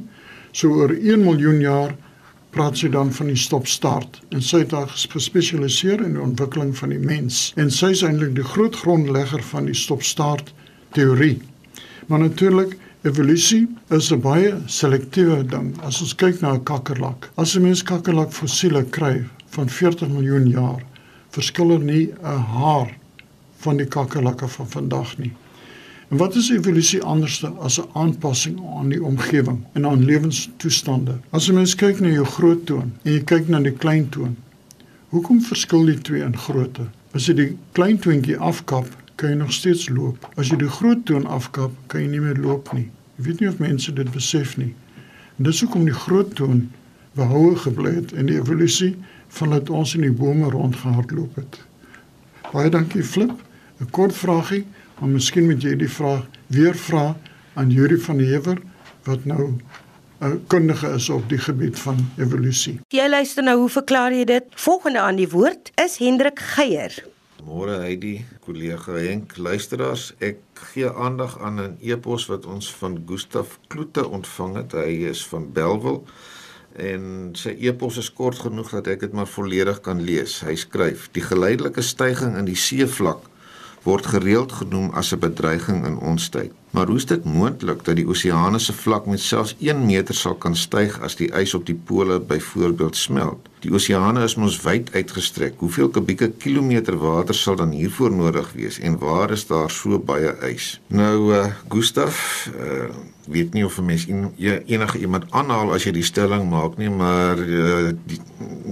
So 0.52 0.68
oor 0.68 0.90
1 0.90 1.24
miljoen 1.24 1.60
jaar 1.60 1.94
praat 2.50 2.78
sy 2.78 2.88
dan 2.88 3.12
van 3.14 3.26
die 3.26 3.38
stopstart 3.38 4.20
en 4.34 4.42
sy 4.42 4.64
het 4.64 4.72
daar 4.74 4.88
gespesialiseer 4.88 6.02
in 6.02 6.16
die 6.16 6.22
ontwikkeling 6.22 6.72
van 6.76 6.88
die 6.88 6.98
mens 6.98 7.52
en 7.56 7.70
sy 7.70 7.92
is 7.94 8.02
eintlik 8.02 8.34
die 8.34 8.46
groot 8.54 8.76
grondlegger 8.76 9.42
van 9.52 9.70
die 9.70 9.74
stopstart 9.78 10.52
teorie. 10.96 11.38
Maar 12.10 12.24
natuurlik 12.26 12.74
evolusie 13.06 13.68
is 13.88 14.10
'n 14.12 14.20
baie 14.20 14.54
selektiewe 14.66 15.46
ding. 15.46 15.78
As 15.82 16.00
ons 16.00 16.14
kyk 16.14 16.40
na 16.40 16.54
'n 16.54 16.64
kakkerlak, 16.64 17.30
as 17.36 17.54
'n 17.54 17.62
mens 17.62 17.82
kakkerlak 17.82 18.32
fossiele 18.32 18.84
kry 18.84 19.24
van 19.50 19.68
40 19.68 20.08
miljoen 20.08 20.48
jaar, 20.48 20.82
verskil 21.34 21.70
er 21.70 21.84
nie 21.84 22.12
'n 22.22 22.42
haar 22.56 22.96
van 23.60 23.76
die 23.76 23.86
kakkerlakke 23.86 24.48
van 24.48 24.68
vandag 24.68 25.18
nie. 25.18 25.32
En 26.10 26.16
wat 26.16 26.34
is 26.34 26.50
evolusie 26.50 27.02
anderste 27.02 27.48
as 27.48 27.78
'n 27.80 27.88
aanpassing 27.92 28.60
aan 28.76 28.88
die 28.88 29.02
omgewing 29.04 29.64
en 29.72 29.86
aan 29.86 30.04
lewenstoestande? 30.04 31.18
As 31.30 31.48
'n 31.48 31.54
mens 31.54 31.74
kyk 31.74 32.00
na 32.00 32.08
jou 32.08 32.24
groot 32.24 32.66
toon 32.66 32.92
en 33.02 33.12
jy 33.12 33.20
kyk 33.20 33.48
na 33.48 33.60
die 33.60 33.76
klein 33.76 34.08
toon, 34.08 34.36
hoekom 35.08 35.42
verskil 35.42 35.84
die 35.84 35.98
twee 35.98 36.22
in 36.22 36.36
grootte? 36.36 36.82
As 37.12 37.26
jy 37.26 37.34
die 37.34 37.56
klein 37.72 37.98
toontjie 37.98 38.38
afkap, 38.38 38.86
kan 39.14 39.30
jy 39.30 39.36
nog 39.36 39.52
steeds 39.52 39.88
loop. 39.88 40.28
As 40.36 40.48
jy 40.48 40.56
die 40.56 40.68
groot 40.68 41.04
toon 41.04 41.26
afkap, 41.26 41.70
kan 41.86 42.00
jy 42.00 42.06
nie 42.06 42.20
meer 42.20 42.38
loop 42.40 42.72
nie. 42.72 42.88
Ek 43.18 43.24
weet 43.24 43.40
nie 43.40 43.48
of 43.48 43.58
mense 43.58 43.92
dit 43.92 44.10
besef 44.10 44.56
nie. 44.56 44.74
En 45.38 45.44
dis 45.44 45.60
hoekom 45.60 45.84
die 45.84 45.94
groot 45.94 46.34
toon 46.34 46.70
behoue 47.14 47.56
gebly 47.56 47.94
het 47.94 48.12
in 48.12 48.26
die 48.26 48.38
evolusie 48.38 48.96
vandat 49.28 49.70
ons 49.70 49.94
in 49.94 50.00
die 50.00 50.12
bome 50.12 50.50
rondgehardloop 50.50 51.36
het. 51.36 51.60
Baie 52.52 52.70
dankie 52.70 53.02
Flip. 53.02 53.32
'n 53.80 53.90
Kort 53.90 54.14
vragie 54.14 54.66
Maar 55.00 55.08
miskien 55.08 55.46
moet 55.48 55.62
jy 55.64 55.72
die 55.80 55.88
vraag 55.88 56.26
weer 56.52 56.76
vra 56.76 57.14
aan 57.56 57.70
Yuri 57.72 57.96
van 58.04 58.18
der 58.20 58.26
Heever 58.28 58.58
wat 59.08 59.24
nou 59.24 59.56
'n 60.20 60.44
kundige 60.46 60.88
is 60.92 61.08
op 61.08 61.28
die 61.28 61.38
gebied 61.38 61.78
van 61.78 61.96
evolusie. 62.18 62.80
Jy 62.88 63.08
luister 63.08 63.42
nou, 63.42 63.58
hoe 63.58 63.68
verklaar 63.68 64.12
jy 64.12 64.24
dit? 64.24 64.44
Volgende 64.50 65.00
aan 65.00 65.16
die 65.16 65.28
woord 65.28 65.72
is 65.74 65.96
Hendrik 65.96 66.38
Geier. 66.38 67.04
Môre 67.44 67.80
hy 67.80 67.96
die 67.98 68.24
kollega 68.40 68.92
Henk 68.92 69.36
luisteraars, 69.36 70.12
ek 70.18 70.36
gee 70.52 70.92
aandag 70.92 71.40
aan 71.40 71.60
'n 71.60 71.76
e-pos 71.80 72.26
wat 72.26 72.46
ons 72.46 72.74
van 72.74 73.02
Gustaf 73.06 73.58
Kloete 73.66 74.08
ontvang 74.08 74.56
het. 74.56 74.72
Hy 74.72 75.08
is 75.08 75.26
van 75.26 75.52
Belwel 75.52 76.04
en 76.76 77.30
sy 77.34 77.56
e-pos 77.58 77.96
is 77.96 78.12
kort 78.12 78.38
genoeg 78.38 78.70
dat 78.70 78.86
ek 78.86 79.00
dit 79.00 79.12
maar 79.12 79.28
volledig 79.28 79.80
kan 79.80 80.00
lees. 80.02 80.40
Hy 80.40 80.54
skryf: 80.54 81.08
"Die 81.12 81.22
geleidelike 81.22 81.82
stygings 81.82 82.38
in 82.38 82.44
die 82.44 82.56
seevlak 82.58 83.30
word 83.82 84.06
gereeld 84.06 84.52
genoem 84.52 84.90
as 84.90 85.12
'n 85.12 85.18
bedreiging 85.18 85.86
in 85.86 85.98
ons 85.98 86.28
tyd. 86.28 86.52
Maar 86.70 86.86
hoe 86.86 86.96
is 86.96 87.06
dit 87.06 87.24
moontlik 87.24 87.84
dat 87.84 87.96
die 87.96 88.06
oseane 88.06 88.58
se 88.58 88.72
vlak 88.72 89.06
met 89.06 89.20
selfs 89.20 89.56
1 89.58 89.86
meter 89.86 90.14
sal 90.14 90.34
kan 90.34 90.56
styg 90.56 91.00
as 91.00 91.16
die 91.16 91.30
ys 91.34 91.54
op 91.54 91.66
die 91.66 91.80
pole 91.84 92.20
byvoorbeeld 92.20 92.96
smelt? 92.96 93.48
Die 93.60 93.72
oseane 93.72 94.22
is 94.24 94.34
mos 94.34 94.60
wyd 94.62 94.92
uitgestrek. 94.94 95.54
Hoeveel 95.56 95.88
kubieke 95.88 96.30
kilometer 96.30 96.96
water 96.96 97.34
sal 97.34 97.56
dan 97.56 97.70
hiervoor 97.70 98.10
nodig 98.10 98.52
wees 98.52 98.78
en 98.78 98.98
waar 98.98 99.30
is 99.30 99.46
daar 99.46 99.70
so 99.70 99.98
baie 99.98 100.36
ys? 100.54 100.80
Nou 100.86 101.34
uh 101.34 101.46
Gustaf, 101.68 102.48
uh 102.58 102.84
weet 103.30 103.54
nie 103.54 103.64
of 103.64 103.78
'n 103.78 103.84
mens 103.84 104.06
en, 104.06 104.32
enige 104.66 104.98
iemand 104.98 105.24
aanhaal 105.30 105.72
as 105.72 105.84
jy 105.84 105.92
die 105.92 106.06
stelling 106.06 106.48
maak 106.50 106.76
nie, 106.78 106.90
maar 106.90 107.38
uh, 107.38 107.90
die 108.06 108.20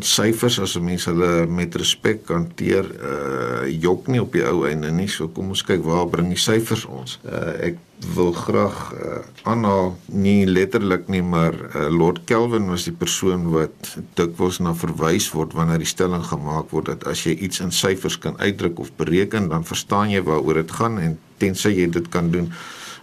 syfers 0.00 0.60
as 0.60 0.76
'n 0.76 0.84
mens 0.84 1.04
hulle 1.04 1.46
met 1.46 1.74
respek 1.74 2.28
hanteer, 2.28 2.84
uh 2.84 3.66
jok 3.68 4.06
nie 4.06 4.20
op 4.20 4.32
die 4.32 4.44
ou 4.44 4.66
einde 4.66 4.90
nie. 4.90 5.08
So 5.08 5.28
kom 5.28 5.48
ons 5.48 5.62
kyk 5.62 5.84
waar 5.84 6.08
bring 6.08 6.28
die 6.28 6.40
syfers 6.40 6.84
ons. 6.84 7.18
Uh 7.24 7.54
ek 7.68 7.76
wil 8.14 8.32
graag 8.32 8.76
uh, 8.94 9.18
aanhaal 9.42 9.96
nie 10.06 10.46
letterlik 10.46 11.08
nie 11.08 11.22
maar 11.22 11.54
uh, 11.54 11.88
Lord 11.90 12.20
Kelvin 12.24 12.68
was 12.70 12.84
die 12.86 12.94
persoon 12.94 13.48
wat 13.50 13.96
dikwels 14.18 14.60
na 14.62 14.74
verwys 14.74 15.26
word 15.34 15.56
wanneer 15.58 15.82
die 15.82 15.90
stelling 15.90 16.22
gemaak 16.24 16.70
word 16.70 16.92
dat 16.92 17.06
as 17.10 17.24
jy 17.26 17.34
iets 17.34 17.60
in 17.64 17.74
syfers 17.74 18.18
kan 18.22 18.38
uitdruk 18.38 18.78
of 18.78 18.92
bereken 19.00 19.50
dan 19.50 19.66
verstaan 19.66 20.12
jy 20.14 20.22
waaroor 20.22 20.62
dit 20.62 20.76
gaan 20.78 20.98
en 21.02 21.18
tensy 21.42 21.74
jy 21.74 21.88
dit 21.90 22.08
kan 22.14 22.30
doen 22.30 22.52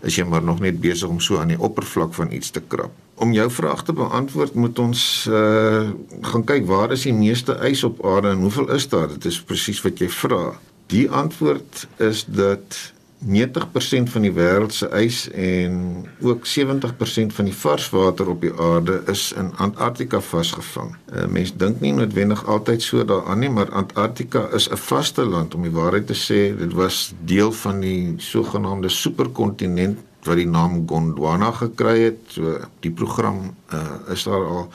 is 0.02 0.16
jy 0.16 0.26
maar 0.28 0.44
nog 0.44 0.60
net 0.60 0.80
besig 0.82 1.10
om 1.10 1.20
so 1.20 1.40
aan 1.40 1.54
die 1.54 1.60
oppervlak 1.60 2.14
van 2.14 2.32
iets 2.32 2.52
te 2.52 2.62
krap. 2.68 2.92
Om 3.16 3.32
jou 3.34 3.48
vraag 3.52 3.84
te 3.84 3.94
beantwoord 3.94 4.54
moet 4.54 4.80
ons 4.80 5.02
uh, 5.32 5.90
gaan 6.22 6.44
kyk 6.44 6.66
waar 6.68 6.92
is 6.92 7.06
die 7.08 7.16
meeste 7.16 7.56
ys 7.64 7.84
op 7.88 8.04
aarde 8.06 8.34
en 8.36 8.44
hoeveel 8.44 8.72
is 8.76 8.90
daar? 8.92 9.08
Dit 9.08 9.26
is 9.26 9.42
presies 9.42 9.82
wat 9.86 10.00
jy 10.00 10.10
vra. 10.10 10.56
Die 10.92 11.08
antwoord 11.10 11.88
is 11.98 12.26
dat 12.28 12.94
90% 13.26 14.12
van 14.14 14.22
die 14.22 14.32
wêreld 14.34 14.74
se 14.74 14.88
ys 14.94 15.24
en 15.34 16.06
ook 16.22 16.46
70% 16.46 17.34
van 17.34 17.48
die 17.50 17.56
varswater 17.58 18.30
op 18.30 18.42
die 18.42 18.54
aarde 18.54 19.00
is 19.10 19.32
in 19.34 19.50
Antarktika 19.58 20.22
vasgevang. 20.22 20.92
Uh, 21.10 21.26
Mense 21.26 21.56
dink 21.58 21.82
nie 21.82 21.94
noodwendig 21.98 22.44
altyd 22.46 22.86
so 22.86 23.06
daaraan 23.06 23.42
nie, 23.42 23.50
maar 23.50 23.72
Antarktika 23.74 24.46
is 24.54 24.70
'n 24.70 24.78
vaste 24.78 25.26
land 25.26 25.56
om 25.56 25.66
die 25.66 25.74
waarheid 25.74 26.08
te 26.08 26.18
sê. 26.18 26.58
Dit 26.58 26.74
was 26.74 27.14
deel 27.26 27.52
van 27.52 27.80
die 27.80 28.14
sogenaamde 28.18 28.90
superkontinent 28.90 30.00
wat 30.24 30.36
die 30.36 30.48
naam 30.48 30.88
Gondwana 30.88 31.52
gekry 31.52 32.00
het. 32.00 32.20
So 32.28 32.60
die 32.80 32.92
program 32.92 33.56
uh, 33.74 34.14
is 34.14 34.24
daar 34.24 34.46
al 34.46 34.70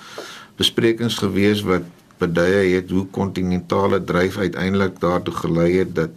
besprekings 0.57 1.19
gewees 1.19 1.63
wat 1.63 1.83
beduie 2.19 2.75
het 2.75 2.91
hoe 2.91 3.07
kontinentale 3.07 4.05
dryf 4.05 4.37
uiteindelik 4.39 5.01
daartoe 5.01 5.35
gelei 5.35 5.79
het 5.79 5.95
dat 5.95 6.11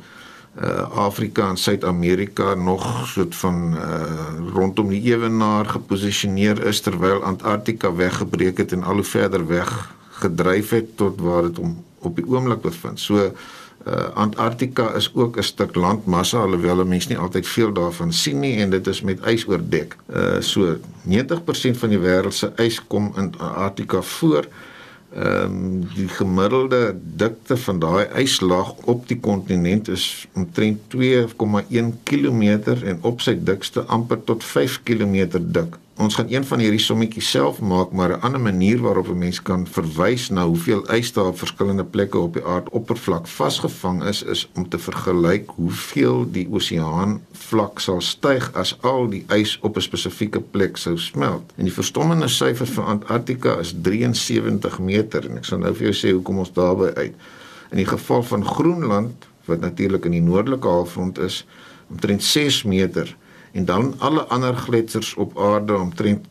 uh, 0.62 0.98
Afrika 0.98 1.50
en 1.50 1.57
Suid-Amerika 1.57 2.53
nog 2.53 3.07
soort 3.07 3.36
van 3.36 3.74
uh, 3.74 4.01
rondom 4.53 4.89
die 4.89 5.01
ewenaar 5.01 5.65
geposisioneer 5.65 6.65
is 6.65 6.81
terwyl 6.81 7.24
Antarktika 7.24 7.93
weggebreek 7.95 8.57
het 8.57 8.72
en 8.72 8.83
al 8.83 8.93
hoe 8.93 9.03
verder 9.03 9.48
weg 9.48 9.95
gedryf 10.10 10.69
het 10.69 10.98
tot 10.98 11.22
waar 11.22 11.41
dit 11.41 11.60
om 11.60 11.83
op 12.00 12.15
die 12.15 12.27
oomblik 12.27 12.62
bevind. 12.62 13.00
So 13.00 13.31
uh, 13.88 14.10
Antarktika 14.13 14.91
is 14.93 15.12
ook 15.13 15.38
'n 15.38 15.43
stuk 15.43 15.75
landmassa 15.75 16.38
alhoewel 16.38 16.86
mense 16.86 17.07
nie 17.07 17.17
altyd 17.17 17.48
veel 17.48 17.74
daarvan 17.74 18.13
sien 18.13 18.39
nie 18.39 18.57
en 18.57 18.69
dit 18.69 18.88
is 18.88 19.01
met 19.01 19.25
ys 19.25 19.48
oordek. 19.48 19.95
Uh, 20.15 20.39
so 20.39 20.77
90% 21.07 21.77
van 21.77 21.89
die 21.89 22.00
wêreld 22.00 22.33
se 22.33 22.51
ys 22.55 22.88
kom 22.88 23.12
in 23.15 23.33
Antarktika 23.38 24.01
voor. 24.01 24.48
Ehm 25.13 25.46
um, 25.46 25.89
die 25.93 26.08
gemiddelde 26.08 26.96
dikte 27.22 27.58
van 27.58 27.79
daai 27.79 28.08
yslaag 28.17 28.72
op 28.89 29.08
die 29.08 29.20
kontinent 29.20 29.88
is 29.88 30.27
omtrent 30.34 30.79
2,1 30.96 31.91
km 32.03 32.41
en 32.74 32.98
op 33.01 33.22
sy 33.22 33.36
dikste 33.38 33.84
amper 33.93 34.24
tot 34.25 34.43
5 34.43 34.79
km 34.84 35.38
dik 35.38 35.77
ons 35.95 36.15
gaan 36.15 36.29
een 36.29 36.45
van 36.45 36.59
hierdie 36.59 36.81
sommetjies 36.81 37.29
self 37.29 37.59
maak, 37.62 37.91
maar 37.91 38.09
'n 38.09 38.21
ander 38.21 38.41
manier 38.41 38.79
waarop 38.81 39.07
'n 39.07 39.17
mens 39.17 39.41
kan 39.41 39.67
verwys 39.67 40.29
na 40.29 40.45
hoeveel 40.45 40.91
ys 40.91 41.13
daar 41.13 41.25
op 41.25 41.38
verskillende 41.38 41.83
plekke 41.83 42.17
op 42.17 42.33
die 42.33 42.45
aardoppervlak 42.45 43.27
vasgevang 43.27 44.03
is, 44.03 44.23
is 44.23 44.50
om 44.53 44.69
te 44.69 44.79
vergelyk 44.79 45.50
hoeveel 45.55 46.31
die 46.31 46.47
oseaan 46.51 47.21
vlak 47.31 47.79
sal 47.79 48.01
styg 48.01 48.53
as 48.53 48.77
al 48.81 49.09
die 49.09 49.25
ys 49.27 49.59
op 49.62 49.75
'n 49.75 49.81
spesifieke 49.81 50.39
plek 50.39 50.77
sou 50.77 50.97
smelt. 50.97 51.53
En 51.55 51.63
die 51.63 51.73
verstommende 51.73 52.27
syfer 52.27 52.67
vir 52.67 52.83
Antarktika 52.83 53.59
is 53.59 53.75
73 53.81 54.79
meter 54.79 55.29
en 55.29 55.38
ek 55.38 55.45
sal 55.45 55.59
nou 55.59 55.73
vir 55.73 55.91
jou 55.91 55.93
sê 55.93 56.13
hoekom 56.13 56.38
ons 56.38 56.53
daarby 56.53 56.91
uit. 56.95 57.13
In 57.71 57.77
die 57.77 57.88
geval 57.88 58.23
van 58.23 58.45
Groenland 58.45 59.27
wat 59.45 59.59
natuurlik 59.59 60.05
in 60.05 60.12
die 60.12 60.21
noordelike 60.21 60.67
halfrond 60.67 61.19
is, 61.19 61.45
omtrent 61.89 62.23
6 62.23 62.63
meter 62.63 63.15
en 63.53 63.65
dan 63.65 63.93
alle 63.98 64.25
ander 64.33 64.55
gletsers 64.55 65.13
op 65.15 65.38
aarde 65.39 65.77
omtrent 65.77 66.25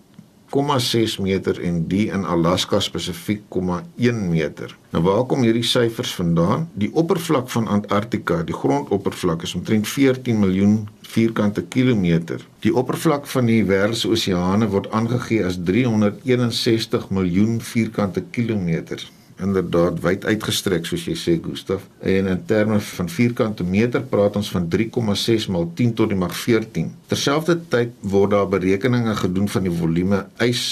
0,6 0.52 1.20
meter 1.24 1.60
en 1.64 1.86
die 1.88 2.10
in 2.12 2.24
Alaska 2.24 2.80
spesifiek 2.80 3.42
0,1 3.48 4.18
meter. 4.28 4.76
Nou 4.90 5.04
waar 5.04 5.24
kom 5.24 5.46
hierdie 5.46 5.64
syfers 5.64 6.12
vandaan? 6.14 6.66
Die 6.76 6.90
oppervlak 6.92 7.48
van 7.50 7.70
Antarktika, 7.72 8.42
die 8.42 8.54
grondoppervlak 8.54 9.46
is 9.48 9.54
omtrent 9.54 9.88
14 9.88 10.38
miljoen 10.38 10.76
vierkante 11.14 11.64
kilometer. 11.64 12.44
Die 12.60 12.74
oppervlak 12.74 13.26
van 13.32 13.48
die 13.48 13.62
wêreld 13.64 13.96
se 13.96 14.12
oseane 14.12 14.68
word 14.68 14.90
aangegee 14.92 15.40
as 15.44 15.56
361 15.64 17.08
miljoen 17.10 17.60
vierkante 17.72 18.24
kilometer 18.30 19.08
inderdaad 19.40 20.00
wyd 20.04 20.24
uitgestrek 20.24 20.86
soos 20.86 21.06
jy 21.08 21.16
sê 21.18 21.36
Gustaf 21.42 21.86
en 22.00 22.28
in 22.32 22.44
terme 22.46 22.80
van 22.80 23.08
vierkante 23.08 23.64
meter 23.64 24.02
praat 24.02 24.36
ons 24.40 24.50
van 24.54 24.68
3,6 24.74 25.48
maal 25.52 25.70
10 25.74 25.94
tot 25.98 26.12
die 26.12 26.18
mag 26.18 26.34
14. 26.36 26.92
Terselfdertyd 27.12 27.96
word 28.00 28.34
daar 28.36 28.48
berekeninge 28.48 29.14
gedoen 29.22 29.48
van 29.48 29.68
die 29.68 29.74
volume 29.74 30.24
ys 30.44 30.64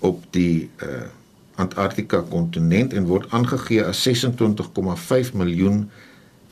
op 0.00 0.22
die 0.34 0.68
uh, 0.84 1.06
Antarktika 1.58 2.20
kontinent 2.30 2.92
en 2.94 3.08
word 3.10 3.32
aangegee 3.34 3.82
as 3.82 4.04
26,5 4.06 5.32
miljoen 5.34 5.88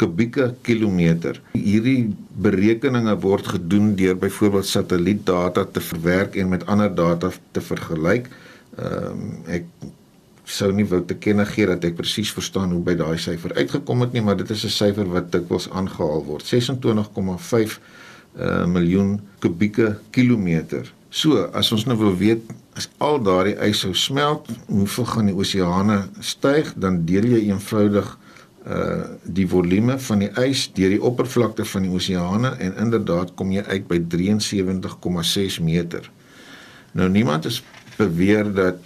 kubieke 0.01 0.49
kilometer. 0.67 1.39
Hierdie 1.55 2.11
berekeninge 2.43 3.15
word 3.23 3.47
gedoen 3.55 3.95
deur 3.97 4.19
byvoorbeeld 4.21 4.69
satellietdata 4.69 5.65
te 5.73 5.81
verwerk 5.81 6.37
en 6.37 6.51
met 6.53 6.67
ander 6.67 6.93
data 6.95 7.31
te 7.53 7.63
vergelyk. 7.65 8.29
Ehm 8.77 9.07
um, 9.13 9.31
ek 9.47 9.71
sou 10.47 10.71
nie 10.73 10.87
wou 10.87 11.01
te 11.03 11.17
kenne 11.19 11.45
gee 11.51 11.67
dat 11.67 11.85
ek 11.85 11.97
presies 11.99 12.31
verstaan 12.35 12.71
hoe 12.71 12.83
by 12.87 12.95
daai 12.99 13.19
syfer 13.19 13.55
uitgekom 13.59 14.05
het 14.05 14.13
nie, 14.15 14.23
maar 14.23 14.39
dit 14.39 14.51
is 14.51 14.65
'n 14.65 14.71
syfer 14.71 15.09
wat 15.11 15.33
dikwels 15.33 15.69
aangehaal 15.71 16.23
word. 16.25 16.47
26,5 16.47 17.81
uh, 18.39 18.67
miljoen 18.67 19.21
kubieke 19.41 19.99
kilometer. 20.11 20.93
So, 21.11 21.49
as 21.53 21.73
ons 21.73 21.87
nou 21.87 21.97
wil 21.99 22.17
weet 22.17 22.43
as 22.77 22.89
al 22.99 23.23
daardie 23.23 23.57
ys 23.65 23.81
sou 23.81 23.95
smelt, 23.95 24.49
hoeveel 24.67 25.05
gaan 25.05 25.27
die 25.31 25.35
oseane 25.35 26.09
styg? 26.21 26.75
Dan 26.77 27.05
deel 27.05 27.25
jy 27.25 27.49
eenvoudig 27.49 28.19
uh 28.67 29.05
die 29.23 29.47
volume 29.47 29.95
van 29.99 30.19
die 30.19 30.31
ys 30.43 30.67
deur 30.75 30.91
die 30.91 31.03
oppervlakte 31.03 31.65
van 31.65 31.83
die 31.87 31.91
oseane 31.95 32.51
en 32.59 32.75
inderdaad 32.83 33.35
kom 33.39 33.53
jy 33.55 33.63
uit 33.63 33.87
by 33.87 34.01
73,6 34.15 35.61
meter. 35.63 36.11
Nou 36.93 37.09
niemand 37.09 37.47
is 37.47 37.63
beweer 37.97 38.53
dat 38.55 38.81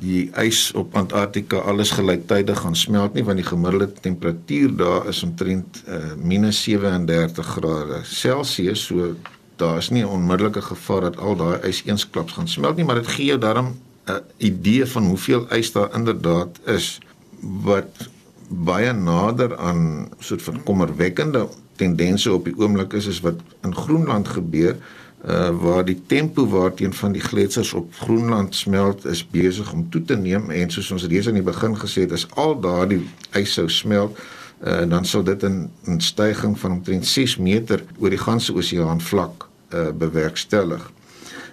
die 0.00 0.30
ys 0.40 0.70
op 0.78 0.94
Antarktika 0.96 1.56
alles 1.56 1.90
gelyktydig 1.90 2.60
gaan 2.60 2.76
smelt 2.76 3.14
nie 3.14 3.24
want 3.24 3.40
die 3.40 3.46
gemiddelde 3.46 3.92
temperatuur 3.92 4.76
daar 4.76 5.08
is 5.08 5.22
omtrent 5.22 5.82
uh, 5.88 6.12
-37 6.16 7.52
grade 7.54 8.00
Celsius 8.04 8.86
so 8.86 9.14
daar 9.56 9.76
is 9.76 9.90
nie 9.90 10.02
'n 10.02 10.08
onmiddellike 10.08 10.62
gevaar 10.62 11.00
dat 11.00 11.18
al 11.18 11.36
daai 11.36 11.58
ys 11.68 11.82
eensklaps 11.84 12.32
gaan 12.32 12.48
smelt 12.48 12.76
nie 12.76 12.84
maar 12.84 13.00
dit 13.02 13.06
gee 13.06 13.26
jou 13.26 13.38
darm 13.38 13.74
'n 14.06 14.20
idee 14.36 14.86
van 14.86 15.04
hoeveel 15.04 15.46
ys 15.52 15.72
daar 15.72 15.94
inderdaad 15.94 16.60
is 16.66 16.98
wat 17.40 18.08
baie 18.48 18.92
nader 18.92 19.56
aan 19.56 20.08
soort 20.18 20.42
van 20.42 20.62
kommerwekkende 20.62 21.48
tendense 21.76 22.32
op 22.32 22.44
die 22.44 22.58
oomblik 22.58 22.92
is 22.92 23.06
is 23.06 23.20
wat 23.20 23.40
in 23.62 23.74
Groenland 23.74 24.28
gebeur 24.28 24.76
uh 25.22 25.50
waar 25.62 25.84
die 25.84 26.02
tempo 26.06 26.46
waarteen 26.48 26.94
van 26.94 27.12
die 27.12 27.22
gletsers 27.22 27.72
op 27.72 27.94
Groenland 27.94 28.54
smelt 28.54 29.04
is 29.04 29.22
besig 29.30 29.72
om 29.72 29.90
toe 29.90 30.02
te 30.02 30.16
neem 30.16 30.50
en 30.50 30.70
soos 30.70 30.90
ons 30.90 31.06
reeds 31.06 31.28
aan 31.28 31.38
die 31.38 31.46
begin 31.46 31.76
gesê 31.78 32.06
het 32.06 32.16
is 32.16 32.26
al 32.34 32.56
daardie 32.60 33.04
ys 33.38 33.54
sou 33.54 33.68
smelt 33.70 34.18
uh 34.66 34.82
dan 34.88 35.06
sou 35.06 35.22
dit 35.22 35.44
'n 35.44 35.70
stygings 35.98 36.60
van 36.60 36.72
omtrent 36.72 37.06
6 37.06 37.36
meter 37.36 37.84
oor 37.98 38.10
die 38.10 38.24
ganse 38.24 38.54
oseaan 38.54 39.00
vlak 39.00 39.48
uh 39.74 39.88
bewerkstellig. 39.94 40.90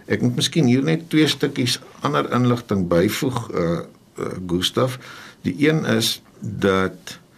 Ek 0.05 0.21
moet 0.21 0.35
miskien 0.35 0.65
hier 0.65 0.83
net 0.83 1.09
twee 1.09 1.27
stukkies 1.27 1.79
ander 2.01 2.33
inligting 2.33 2.87
byvoeg 2.87 3.51
uh, 3.51 3.79
uh 4.17 4.25
Gustaf. 4.47 4.97
Die 5.41 5.69
een 5.69 5.85
is 5.85 6.21
dat 6.39 6.97
uh, 7.05 7.28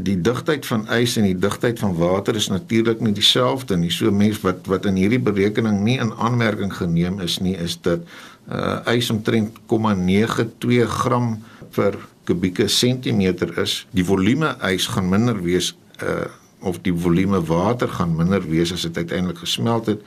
die 0.00 0.16
digtheid 0.20 0.66
van 0.66 0.86
ys 0.96 1.16
en 1.20 1.26
die 1.28 1.38
digtheid 1.38 1.78
van 1.78 1.94
water 1.98 2.36
is 2.36 2.48
natuurlik 2.48 3.00
nie 3.04 3.12
dieselfde 3.12 3.76
nie. 3.76 3.90
So 3.92 4.10
mense 4.10 4.40
wat 4.40 4.66
wat 4.66 4.86
in 4.88 4.96
hierdie 4.96 5.20
berekening 5.20 5.82
nie 5.84 5.98
in 6.00 6.12
aanmerking 6.16 6.72
geneem 6.72 7.20
is 7.20 7.38
nie, 7.44 7.56
is 7.56 7.76
dat 7.84 8.06
uh, 8.48 8.80
ys 8.88 9.10
omtrent 9.12 9.58
0,92 9.68 10.88
gram 10.88 11.34
per 11.76 11.98
kubieke 12.24 12.68
sentimeter 12.68 13.52
is. 13.60 13.82
Die 13.92 14.04
volume 14.04 14.54
ys 14.70 14.88
gaan 14.94 15.08
minder 15.12 15.36
wees 15.42 15.74
uh, 16.02 16.24
of 16.64 16.80
die 16.82 16.94
volume 16.94 17.40
water 17.44 17.88
gaan 17.88 18.16
minder 18.16 18.42
wees 18.48 18.72
as 18.72 18.86
dit 18.88 18.96
uiteindelik 18.96 19.44
gesmelt 19.44 19.92
het. 19.92 20.00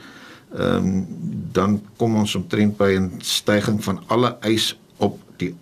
Ehm 0.52 0.76
um, 0.76 1.06
dan 1.52 1.82
kom 1.96 2.14
ons 2.16 2.34
omtrent 2.34 2.76
by 2.76 2.96
'n 2.96 3.20
stygings 3.20 3.84
van 3.84 4.00
alle 4.06 4.36
ys 4.40 4.72
op 4.96 5.20
die 5.36 5.54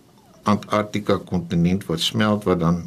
Antarktika 0.43 1.19
kontinent 1.19 1.85
wat 1.87 2.01
smelt 2.01 2.45
wat 2.45 2.61
dan 2.61 2.83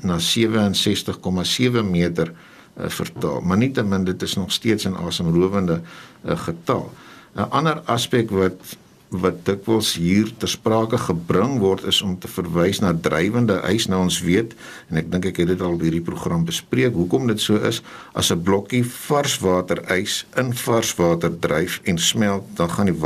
na 0.00 0.18
67,7 0.18 1.84
meter 1.84 2.32
uh, 2.32 2.88
vertaal. 2.88 3.40
Maar 3.40 3.56
nietemin 3.56 4.04
dit 4.04 4.22
is 4.22 4.34
nog 4.34 4.52
steeds 4.52 4.84
'n 4.84 4.96
asemrowende 5.06 5.80
uh, 5.80 6.38
getal. 6.38 6.92
'n 7.34 7.50
Ander 7.50 7.80
aspek 7.84 8.30
wat 8.30 8.76
wat 9.10 9.42
dikwels 9.46 9.96
hier 9.98 10.28
ter 10.38 10.48
sprake 10.48 10.98
gebring 11.02 11.58
word 11.58 11.82
is 11.90 11.98
om 12.06 12.14
te 12.18 12.28
verwys 12.30 12.78
na 12.78 12.92
drywende 12.94 13.58
ys. 13.66 13.88
Nou 13.90 14.04
ons 14.06 14.20
weet 14.22 14.54
en 14.90 15.00
ek 15.02 15.10
dink 15.10 15.26
ek 15.32 15.40
het 15.42 15.50
dit 15.50 15.64
al 15.66 15.74
by 15.78 15.88
hierdie 15.88 16.04
program 16.06 16.44
bespreek 16.46 16.94
hoekom 16.94 17.26
dit 17.26 17.42
so 17.42 17.58
is 17.58 17.82
as 18.14 18.30
'n 18.30 18.42
blokkie 18.42 18.84
varswater 18.84 19.82
ys 19.90 20.24
in 20.36 20.54
varswater 20.54 21.34
dryf 21.38 21.80
en 21.84 21.98
smelt, 21.98 22.46
dan 22.54 22.70
gaan 22.70 22.86
die 22.86 22.98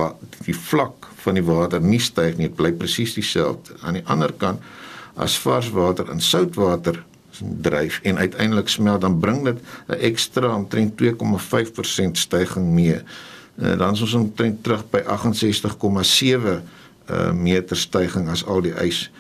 die 0.44 0.56
vlak 0.56 1.08
van 1.24 1.34
die 1.34 1.44
water 1.44 1.80
nie 1.80 2.00
styg 2.00 2.36
nie, 2.36 2.48
dit 2.48 2.56
bly 2.56 2.72
presies 2.72 3.14
dieselfde. 3.14 3.72
Aan 3.80 3.94
die 3.94 4.04
ander 4.04 4.32
kant 4.32 4.60
as 5.14 5.38
vars 5.38 5.70
water 5.70 6.10
in 6.10 6.20
soutwater 6.20 7.04
dryf 7.60 8.00
en 8.02 8.18
uiteindelik 8.18 8.68
smelt, 8.68 9.00
dan 9.00 9.18
bring 9.18 9.44
dit 9.44 9.58
'n 9.86 9.92
ekstra 9.92 10.54
omtrent 10.56 10.96
2,5% 10.96 12.18
stygings 12.18 12.72
mee. 12.72 13.00
Uh, 13.54 13.78
dan 13.78 13.92
is 13.92 14.00
ons 14.00 14.14
omtrent 14.14 14.62
terug 14.62 14.90
by 14.90 15.02
68,7 15.06 16.62
uh, 17.10 17.32
meter 17.32 17.76
stygings 17.76 18.30
as 18.30 18.44
al 18.44 18.60
die 18.60 18.74
ys 18.82 19.10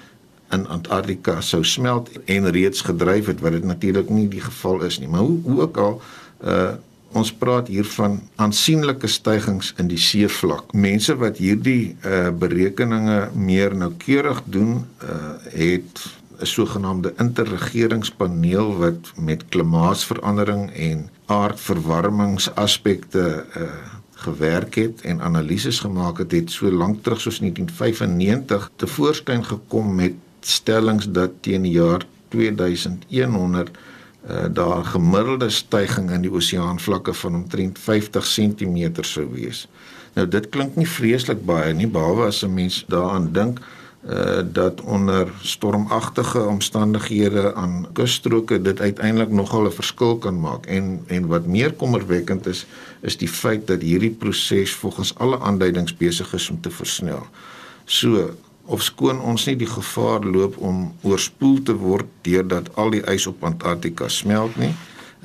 in 0.50 0.66
Antarktika 0.66 1.40
sou 1.40 1.64
smelt 1.64 2.10
en 2.24 2.50
reeds 2.50 2.80
gedryf 2.80 3.26
het 3.26 3.40
wat 3.40 3.52
dit 3.52 3.64
natuurlik 3.64 4.08
nie 4.08 4.28
die 4.28 4.40
geval 4.40 4.82
is 4.82 4.98
nie. 4.98 5.08
Maar 5.08 5.20
hoe, 5.20 5.38
hoe 5.42 5.60
ook 5.60 5.76
al 5.76 6.02
uh 6.44 6.72
ons 7.14 7.30
praat 7.32 7.68
hier 7.70 7.86
van 7.96 8.18
aansienlike 8.42 9.06
stygings 9.10 9.72
in 9.78 9.88
die 9.88 10.00
seevlak. 10.00 10.72
Mense 10.74 11.16
wat 11.20 11.36
hierdie 11.42 11.96
uh 12.02 12.30
berekeninge 12.30 13.30
meer 13.34 13.76
noukeurig 13.76 14.42
doen, 14.44 14.86
uh 15.02 15.08
het 15.54 16.06
'n 16.40 16.46
sogenaamde 16.46 17.14
interregeringspaneel 17.18 18.76
wat 18.76 19.12
met 19.16 19.44
klimaatsverandering 19.48 20.72
en 20.72 21.10
aardverwarmingsaspekte 21.26 23.46
uh 23.56 23.62
gewerk 24.24 24.74
het 24.74 25.00
en 25.00 25.20
analises 25.20 25.80
gemaak 25.80 26.18
het, 26.18 26.32
het 26.32 26.50
so 26.50 26.70
lank 26.70 27.02
terug 27.02 27.20
soos 27.20 27.38
1995 27.38 28.70
te 28.76 28.86
voorskyn 28.86 29.44
gekom 29.44 29.94
met 29.94 30.12
stellings 30.40 31.10
dat 31.10 31.30
teen 31.40 31.62
die 31.62 31.72
jaar 31.72 32.06
2100 32.28 33.70
uh, 34.30 34.44
daar 34.50 34.84
gemiddelde 34.84 35.50
stygings 35.50 36.12
in 36.12 36.24
die 36.24 36.32
oseaanvlakke 36.32 37.14
van 37.14 37.34
omtrent 37.34 37.78
50 37.78 38.24
cm 38.24 39.02
sou 39.02 39.26
wees. 39.32 39.68
Nou 40.14 40.28
dit 40.28 40.48
klink 40.48 40.76
nie 40.76 40.88
vreeslik 40.88 41.42
baie 41.46 41.74
nie 41.74 41.88
behalwe 41.90 42.26
as 42.26 42.44
'n 42.44 42.54
mens 42.54 42.84
daaraan 42.88 43.32
dink 43.32 43.60
uh 44.04 44.42
dat 44.52 44.80
onder 44.80 45.28
stormagtige 45.40 46.44
omstandighede 46.44 47.54
aan 47.54 47.86
kusstroke 47.92 48.62
dit 48.62 48.80
uiteindelik 48.80 49.30
nogal 49.30 49.64
'n 49.64 49.72
verskil 49.72 50.18
kan 50.18 50.40
maak 50.40 50.66
en 50.66 51.02
en 51.06 51.26
wat 51.26 51.46
meer 51.46 51.72
kommerwekkend 51.72 52.46
is 52.46 52.66
is 53.00 53.16
die 53.16 53.28
feit 53.28 53.66
dat 53.66 53.80
hierdie 53.80 54.10
proses 54.10 54.74
volgens 54.74 55.14
alle 55.14 55.40
aanduidings 55.40 55.96
besig 55.96 56.32
is 56.34 56.50
om 56.50 56.60
te 56.60 56.70
versnel. 56.70 57.26
So 57.84 58.34
of 58.66 58.82
skoon 58.82 59.20
ons 59.20 59.44
nie 59.46 59.56
die 59.60 59.68
gevaar 59.68 60.24
loop 60.24 60.56
om 60.64 60.88
oorspoel 61.04 61.60
te 61.62 61.74
word 61.76 62.08
deurdat 62.24 62.70
al 62.80 62.94
die 62.94 63.02
ys 63.12 63.26
op 63.28 63.44
Antarktika 63.44 64.08
smelt 64.08 64.56
nie, 64.60 64.72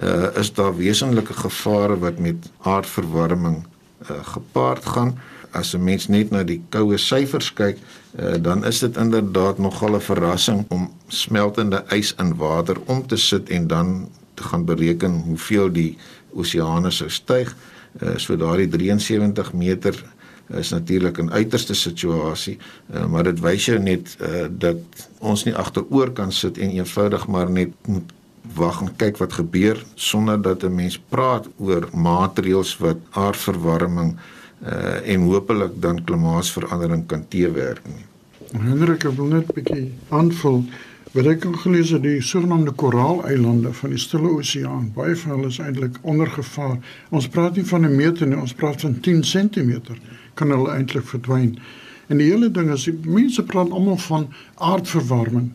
uh, 0.03 0.29
is 0.39 0.51
daar 0.55 0.75
wesenlike 0.75 1.33
gevare 1.33 1.95
wat 2.03 2.19
met 2.19 2.49
aardverwarming 2.67 3.61
uh, 3.63 4.19
gepaard 4.33 4.85
gaan. 4.85 5.15
As 5.51 5.73
'n 5.73 5.83
mens 5.83 6.07
net 6.07 6.31
na 6.31 6.43
die 6.43 6.61
koue 6.69 6.97
syfers 6.97 7.53
kyk, 7.53 7.77
uh, 8.19 8.35
dan 8.37 8.65
is 8.65 8.79
dit 8.79 8.97
inderdaad 8.97 9.57
nogal 9.57 9.95
'n 9.95 10.01
verrassing 10.01 10.65
om 10.69 10.91
smeltende 11.07 11.83
ys 11.89 12.13
in 12.19 12.35
water 12.35 12.77
om 12.85 13.07
te 13.07 13.17
sit 13.17 13.49
en 13.49 13.67
dan 13.67 14.09
te 14.33 14.43
gaan 14.43 14.65
bereken 14.65 15.21
hoeveel 15.25 15.71
die 15.71 15.97
oseane 16.33 16.91
sou 16.91 17.09
styg. 17.09 17.55
Uh, 18.01 18.17
so 18.17 18.37
daardie 18.37 18.67
73 18.67 19.53
meter 19.53 20.03
is 20.57 20.69
natuurlik 20.69 21.17
'n 21.17 21.31
uiterste 21.31 21.73
situasie, 21.73 22.57
uh, 22.93 23.05
maar 23.05 23.23
dit 23.23 23.39
wys 23.39 23.65
jou 23.65 23.79
net 23.79 24.17
uh, 24.21 24.47
dat 24.49 25.09
ons 25.19 25.43
nie 25.43 25.55
agteroor 25.55 26.11
kan 26.11 26.31
sit 26.31 26.57
en 26.57 26.69
eenvoudig 26.69 27.27
maar 27.27 27.51
net 27.51 27.69
moet 27.85 28.11
wag 28.55 28.81
en 28.81 28.95
kyk 28.95 29.17
wat 29.17 29.33
gebeur 29.33 29.85
sonder 29.95 30.41
dat 30.41 30.63
'n 30.63 30.75
mens 30.75 30.99
praat 31.09 31.47
oor 31.57 31.89
maatreëls 31.93 32.77
wat 32.77 32.97
aardverwarming 33.09 34.15
uh, 34.15 35.13
en 35.13 35.21
hopelik 35.21 35.71
dan 35.81 36.03
klimaatsverandering 36.03 37.05
kan 37.05 37.27
teewerk 37.27 37.81
nie. 37.85 38.05
Hendrik, 38.61 39.03
ek 39.03 39.15
wil 39.15 39.25
net 39.25 39.49
'n 39.49 39.53
bietjie 39.53 39.91
aanvul 40.09 40.63
wat 41.11 41.25
ek 41.25 41.45
al 41.45 41.53
gelees 41.53 41.89
het 41.89 42.03
die 42.03 42.21
sogenaamde 42.21 42.71
koraaleilande 42.71 43.73
van 43.73 43.89
die 43.89 43.97
Stille 43.97 44.29
Oseaan. 44.29 44.91
Baie 44.93 45.15
van 45.15 45.31
hulle 45.31 45.47
is 45.47 45.59
eintlik 45.59 45.97
onder 46.01 46.27
gevaar. 46.27 46.77
Ons 47.09 47.27
praat 47.27 47.55
nie 47.55 47.65
van 47.65 47.85
'n 47.85 47.95
meter 47.95 48.27
nie, 48.27 48.37
ons 48.37 48.53
praat 48.53 48.81
van 48.81 48.99
10 48.99 49.21
cm 49.21 49.81
kan 50.39 50.55
hulle 50.55 50.71
eintlik 50.73 51.07
verdwyn. 51.11 51.53
En 52.09 52.17
die 52.21 52.31
hele 52.31 52.49
ding 52.51 52.71
is 52.73 52.87
die 52.87 52.95
mense 53.05 53.43
praat 53.45 53.69
almal 53.75 53.99
van 54.07 54.29
aardverwarming, 54.55 55.51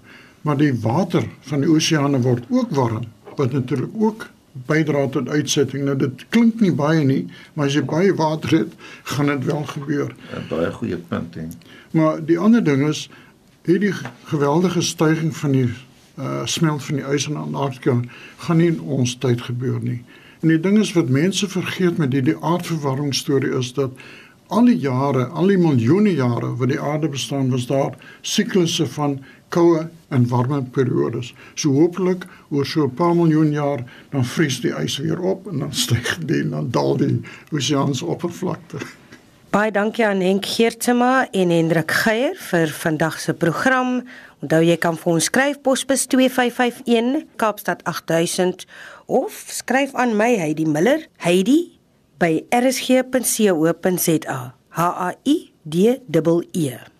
maar 0.46 0.60
die 0.60 0.74
water 0.84 1.26
van 1.48 1.64
die 1.64 1.70
oseane 1.72 2.20
word 2.22 2.46
ook 2.52 2.70
warm 2.76 3.08
wat 3.34 3.52
natuurlik 3.56 3.96
ook 3.98 4.28
bydra 4.68 5.08
tot 5.08 5.28
uitsetting. 5.28 5.84
Nou 5.84 5.96
dit 5.98 6.24
klink 6.30 6.60
nie 6.62 6.72
baie 6.72 7.02
nie, 7.04 7.24
maar 7.54 7.66
as 7.66 7.74
jy 7.74 7.82
baie 7.88 8.14
water 8.14 8.58
het, 8.60 8.76
gaan 9.10 9.32
dit 9.32 9.48
wel 9.50 9.64
gebeur. 9.72 10.14
'n 10.14 10.46
Baie 10.48 10.70
goeie 10.72 10.96
punt 10.96 11.34
hè. 11.34 11.48
Maar 11.90 12.24
die 12.24 12.38
ander 12.38 12.64
ding 12.64 12.86
is 12.88 13.08
hierdie 13.64 13.92
geweldige 14.24 14.82
stygings 14.82 15.36
van 15.36 15.52
die 15.52 15.68
uh 16.18 16.44
smelt 16.46 16.84
van 16.84 16.96
die 16.96 17.04
ys 17.04 17.26
in 17.26 17.36
Antarktika 17.36 18.00
gaan 18.36 18.56
nie 18.56 18.68
in 18.70 18.80
ons 18.80 19.16
tyd 19.18 19.40
gebeur 19.42 19.80
nie. 19.82 20.04
En 20.40 20.48
die 20.48 20.60
ding 20.60 20.78
is 20.78 20.92
wat 20.92 21.08
mense 21.08 21.48
vergeet 21.48 21.96
met 21.98 22.12
hierdie 22.12 22.36
aardverwarming 22.36 23.14
storie 23.14 23.50
is 23.58 23.72
dat 23.72 23.90
al 24.54 24.68
die 24.70 24.78
jare, 24.78 25.26
al 25.34 25.50
die 25.50 25.58
miljoene 25.58 26.12
jare 26.14 26.52
wat 26.58 26.70
die 26.70 26.80
aarde 26.80 27.10
bestaan, 27.10 27.50
was 27.50 27.66
daar 27.66 27.96
siklusse 28.22 28.86
van 28.94 29.18
koue 29.54 29.86
en 30.14 30.26
warme 30.30 30.62
periodes. 30.74 31.32
So 31.54 31.74
hopelik 31.74 32.26
oor 32.50 32.66
so 32.66 32.84
'n 32.84 32.94
paar 32.94 33.14
miljoen 33.14 33.52
jaar 33.52 33.84
dan 34.10 34.24
vries 34.24 34.60
die 34.60 34.72
ys 34.72 34.98
weer 34.98 35.20
op 35.20 35.46
en 35.46 35.58
dan 35.58 35.72
styg 35.72 36.18
die 36.26 36.40
en 36.42 36.50
dan 36.50 36.70
daal 36.70 36.96
die 36.96 37.22
oseaans 37.52 38.02
oppervlakte. 38.02 38.78
Baie 39.50 39.70
dankie 39.70 40.06
aan 40.06 40.20
Henk 40.20 40.46
Geertsma 40.46 41.28
en 41.30 41.50
Hendrik 41.50 41.90
Geier 41.90 42.34
vir 42.34 42.68
vandag 42.68 43.20
se 43.20 43.34
program. 43.34 44.02
Onthou 44.42 44.62
jy 44.62 44.76
kan 44.76 44.96
vir 44.96 45.12
ons 45.12 45.24
skryf 45.24 45.60
posbus 45.62 46.06
2551 46.06 47.22
Kaapstad 47.36 47.84
8000 47.84 48.66
of 49.06 49.44
skryf 49.48 49.94
aan 49.94 50.16
my 50.16 50.36
Heidi 50.36 50.64
Miller, 50.66 51.06
Heidi 51.16 51.74
by 52.18 52.44
rsg.co.za. 52.50 54.40
H 54.74 54.78
A 54.78 55.14
I 55.24 55.52
D 55.64 56.00
E 56.08 56.42
E. 56.52 56.93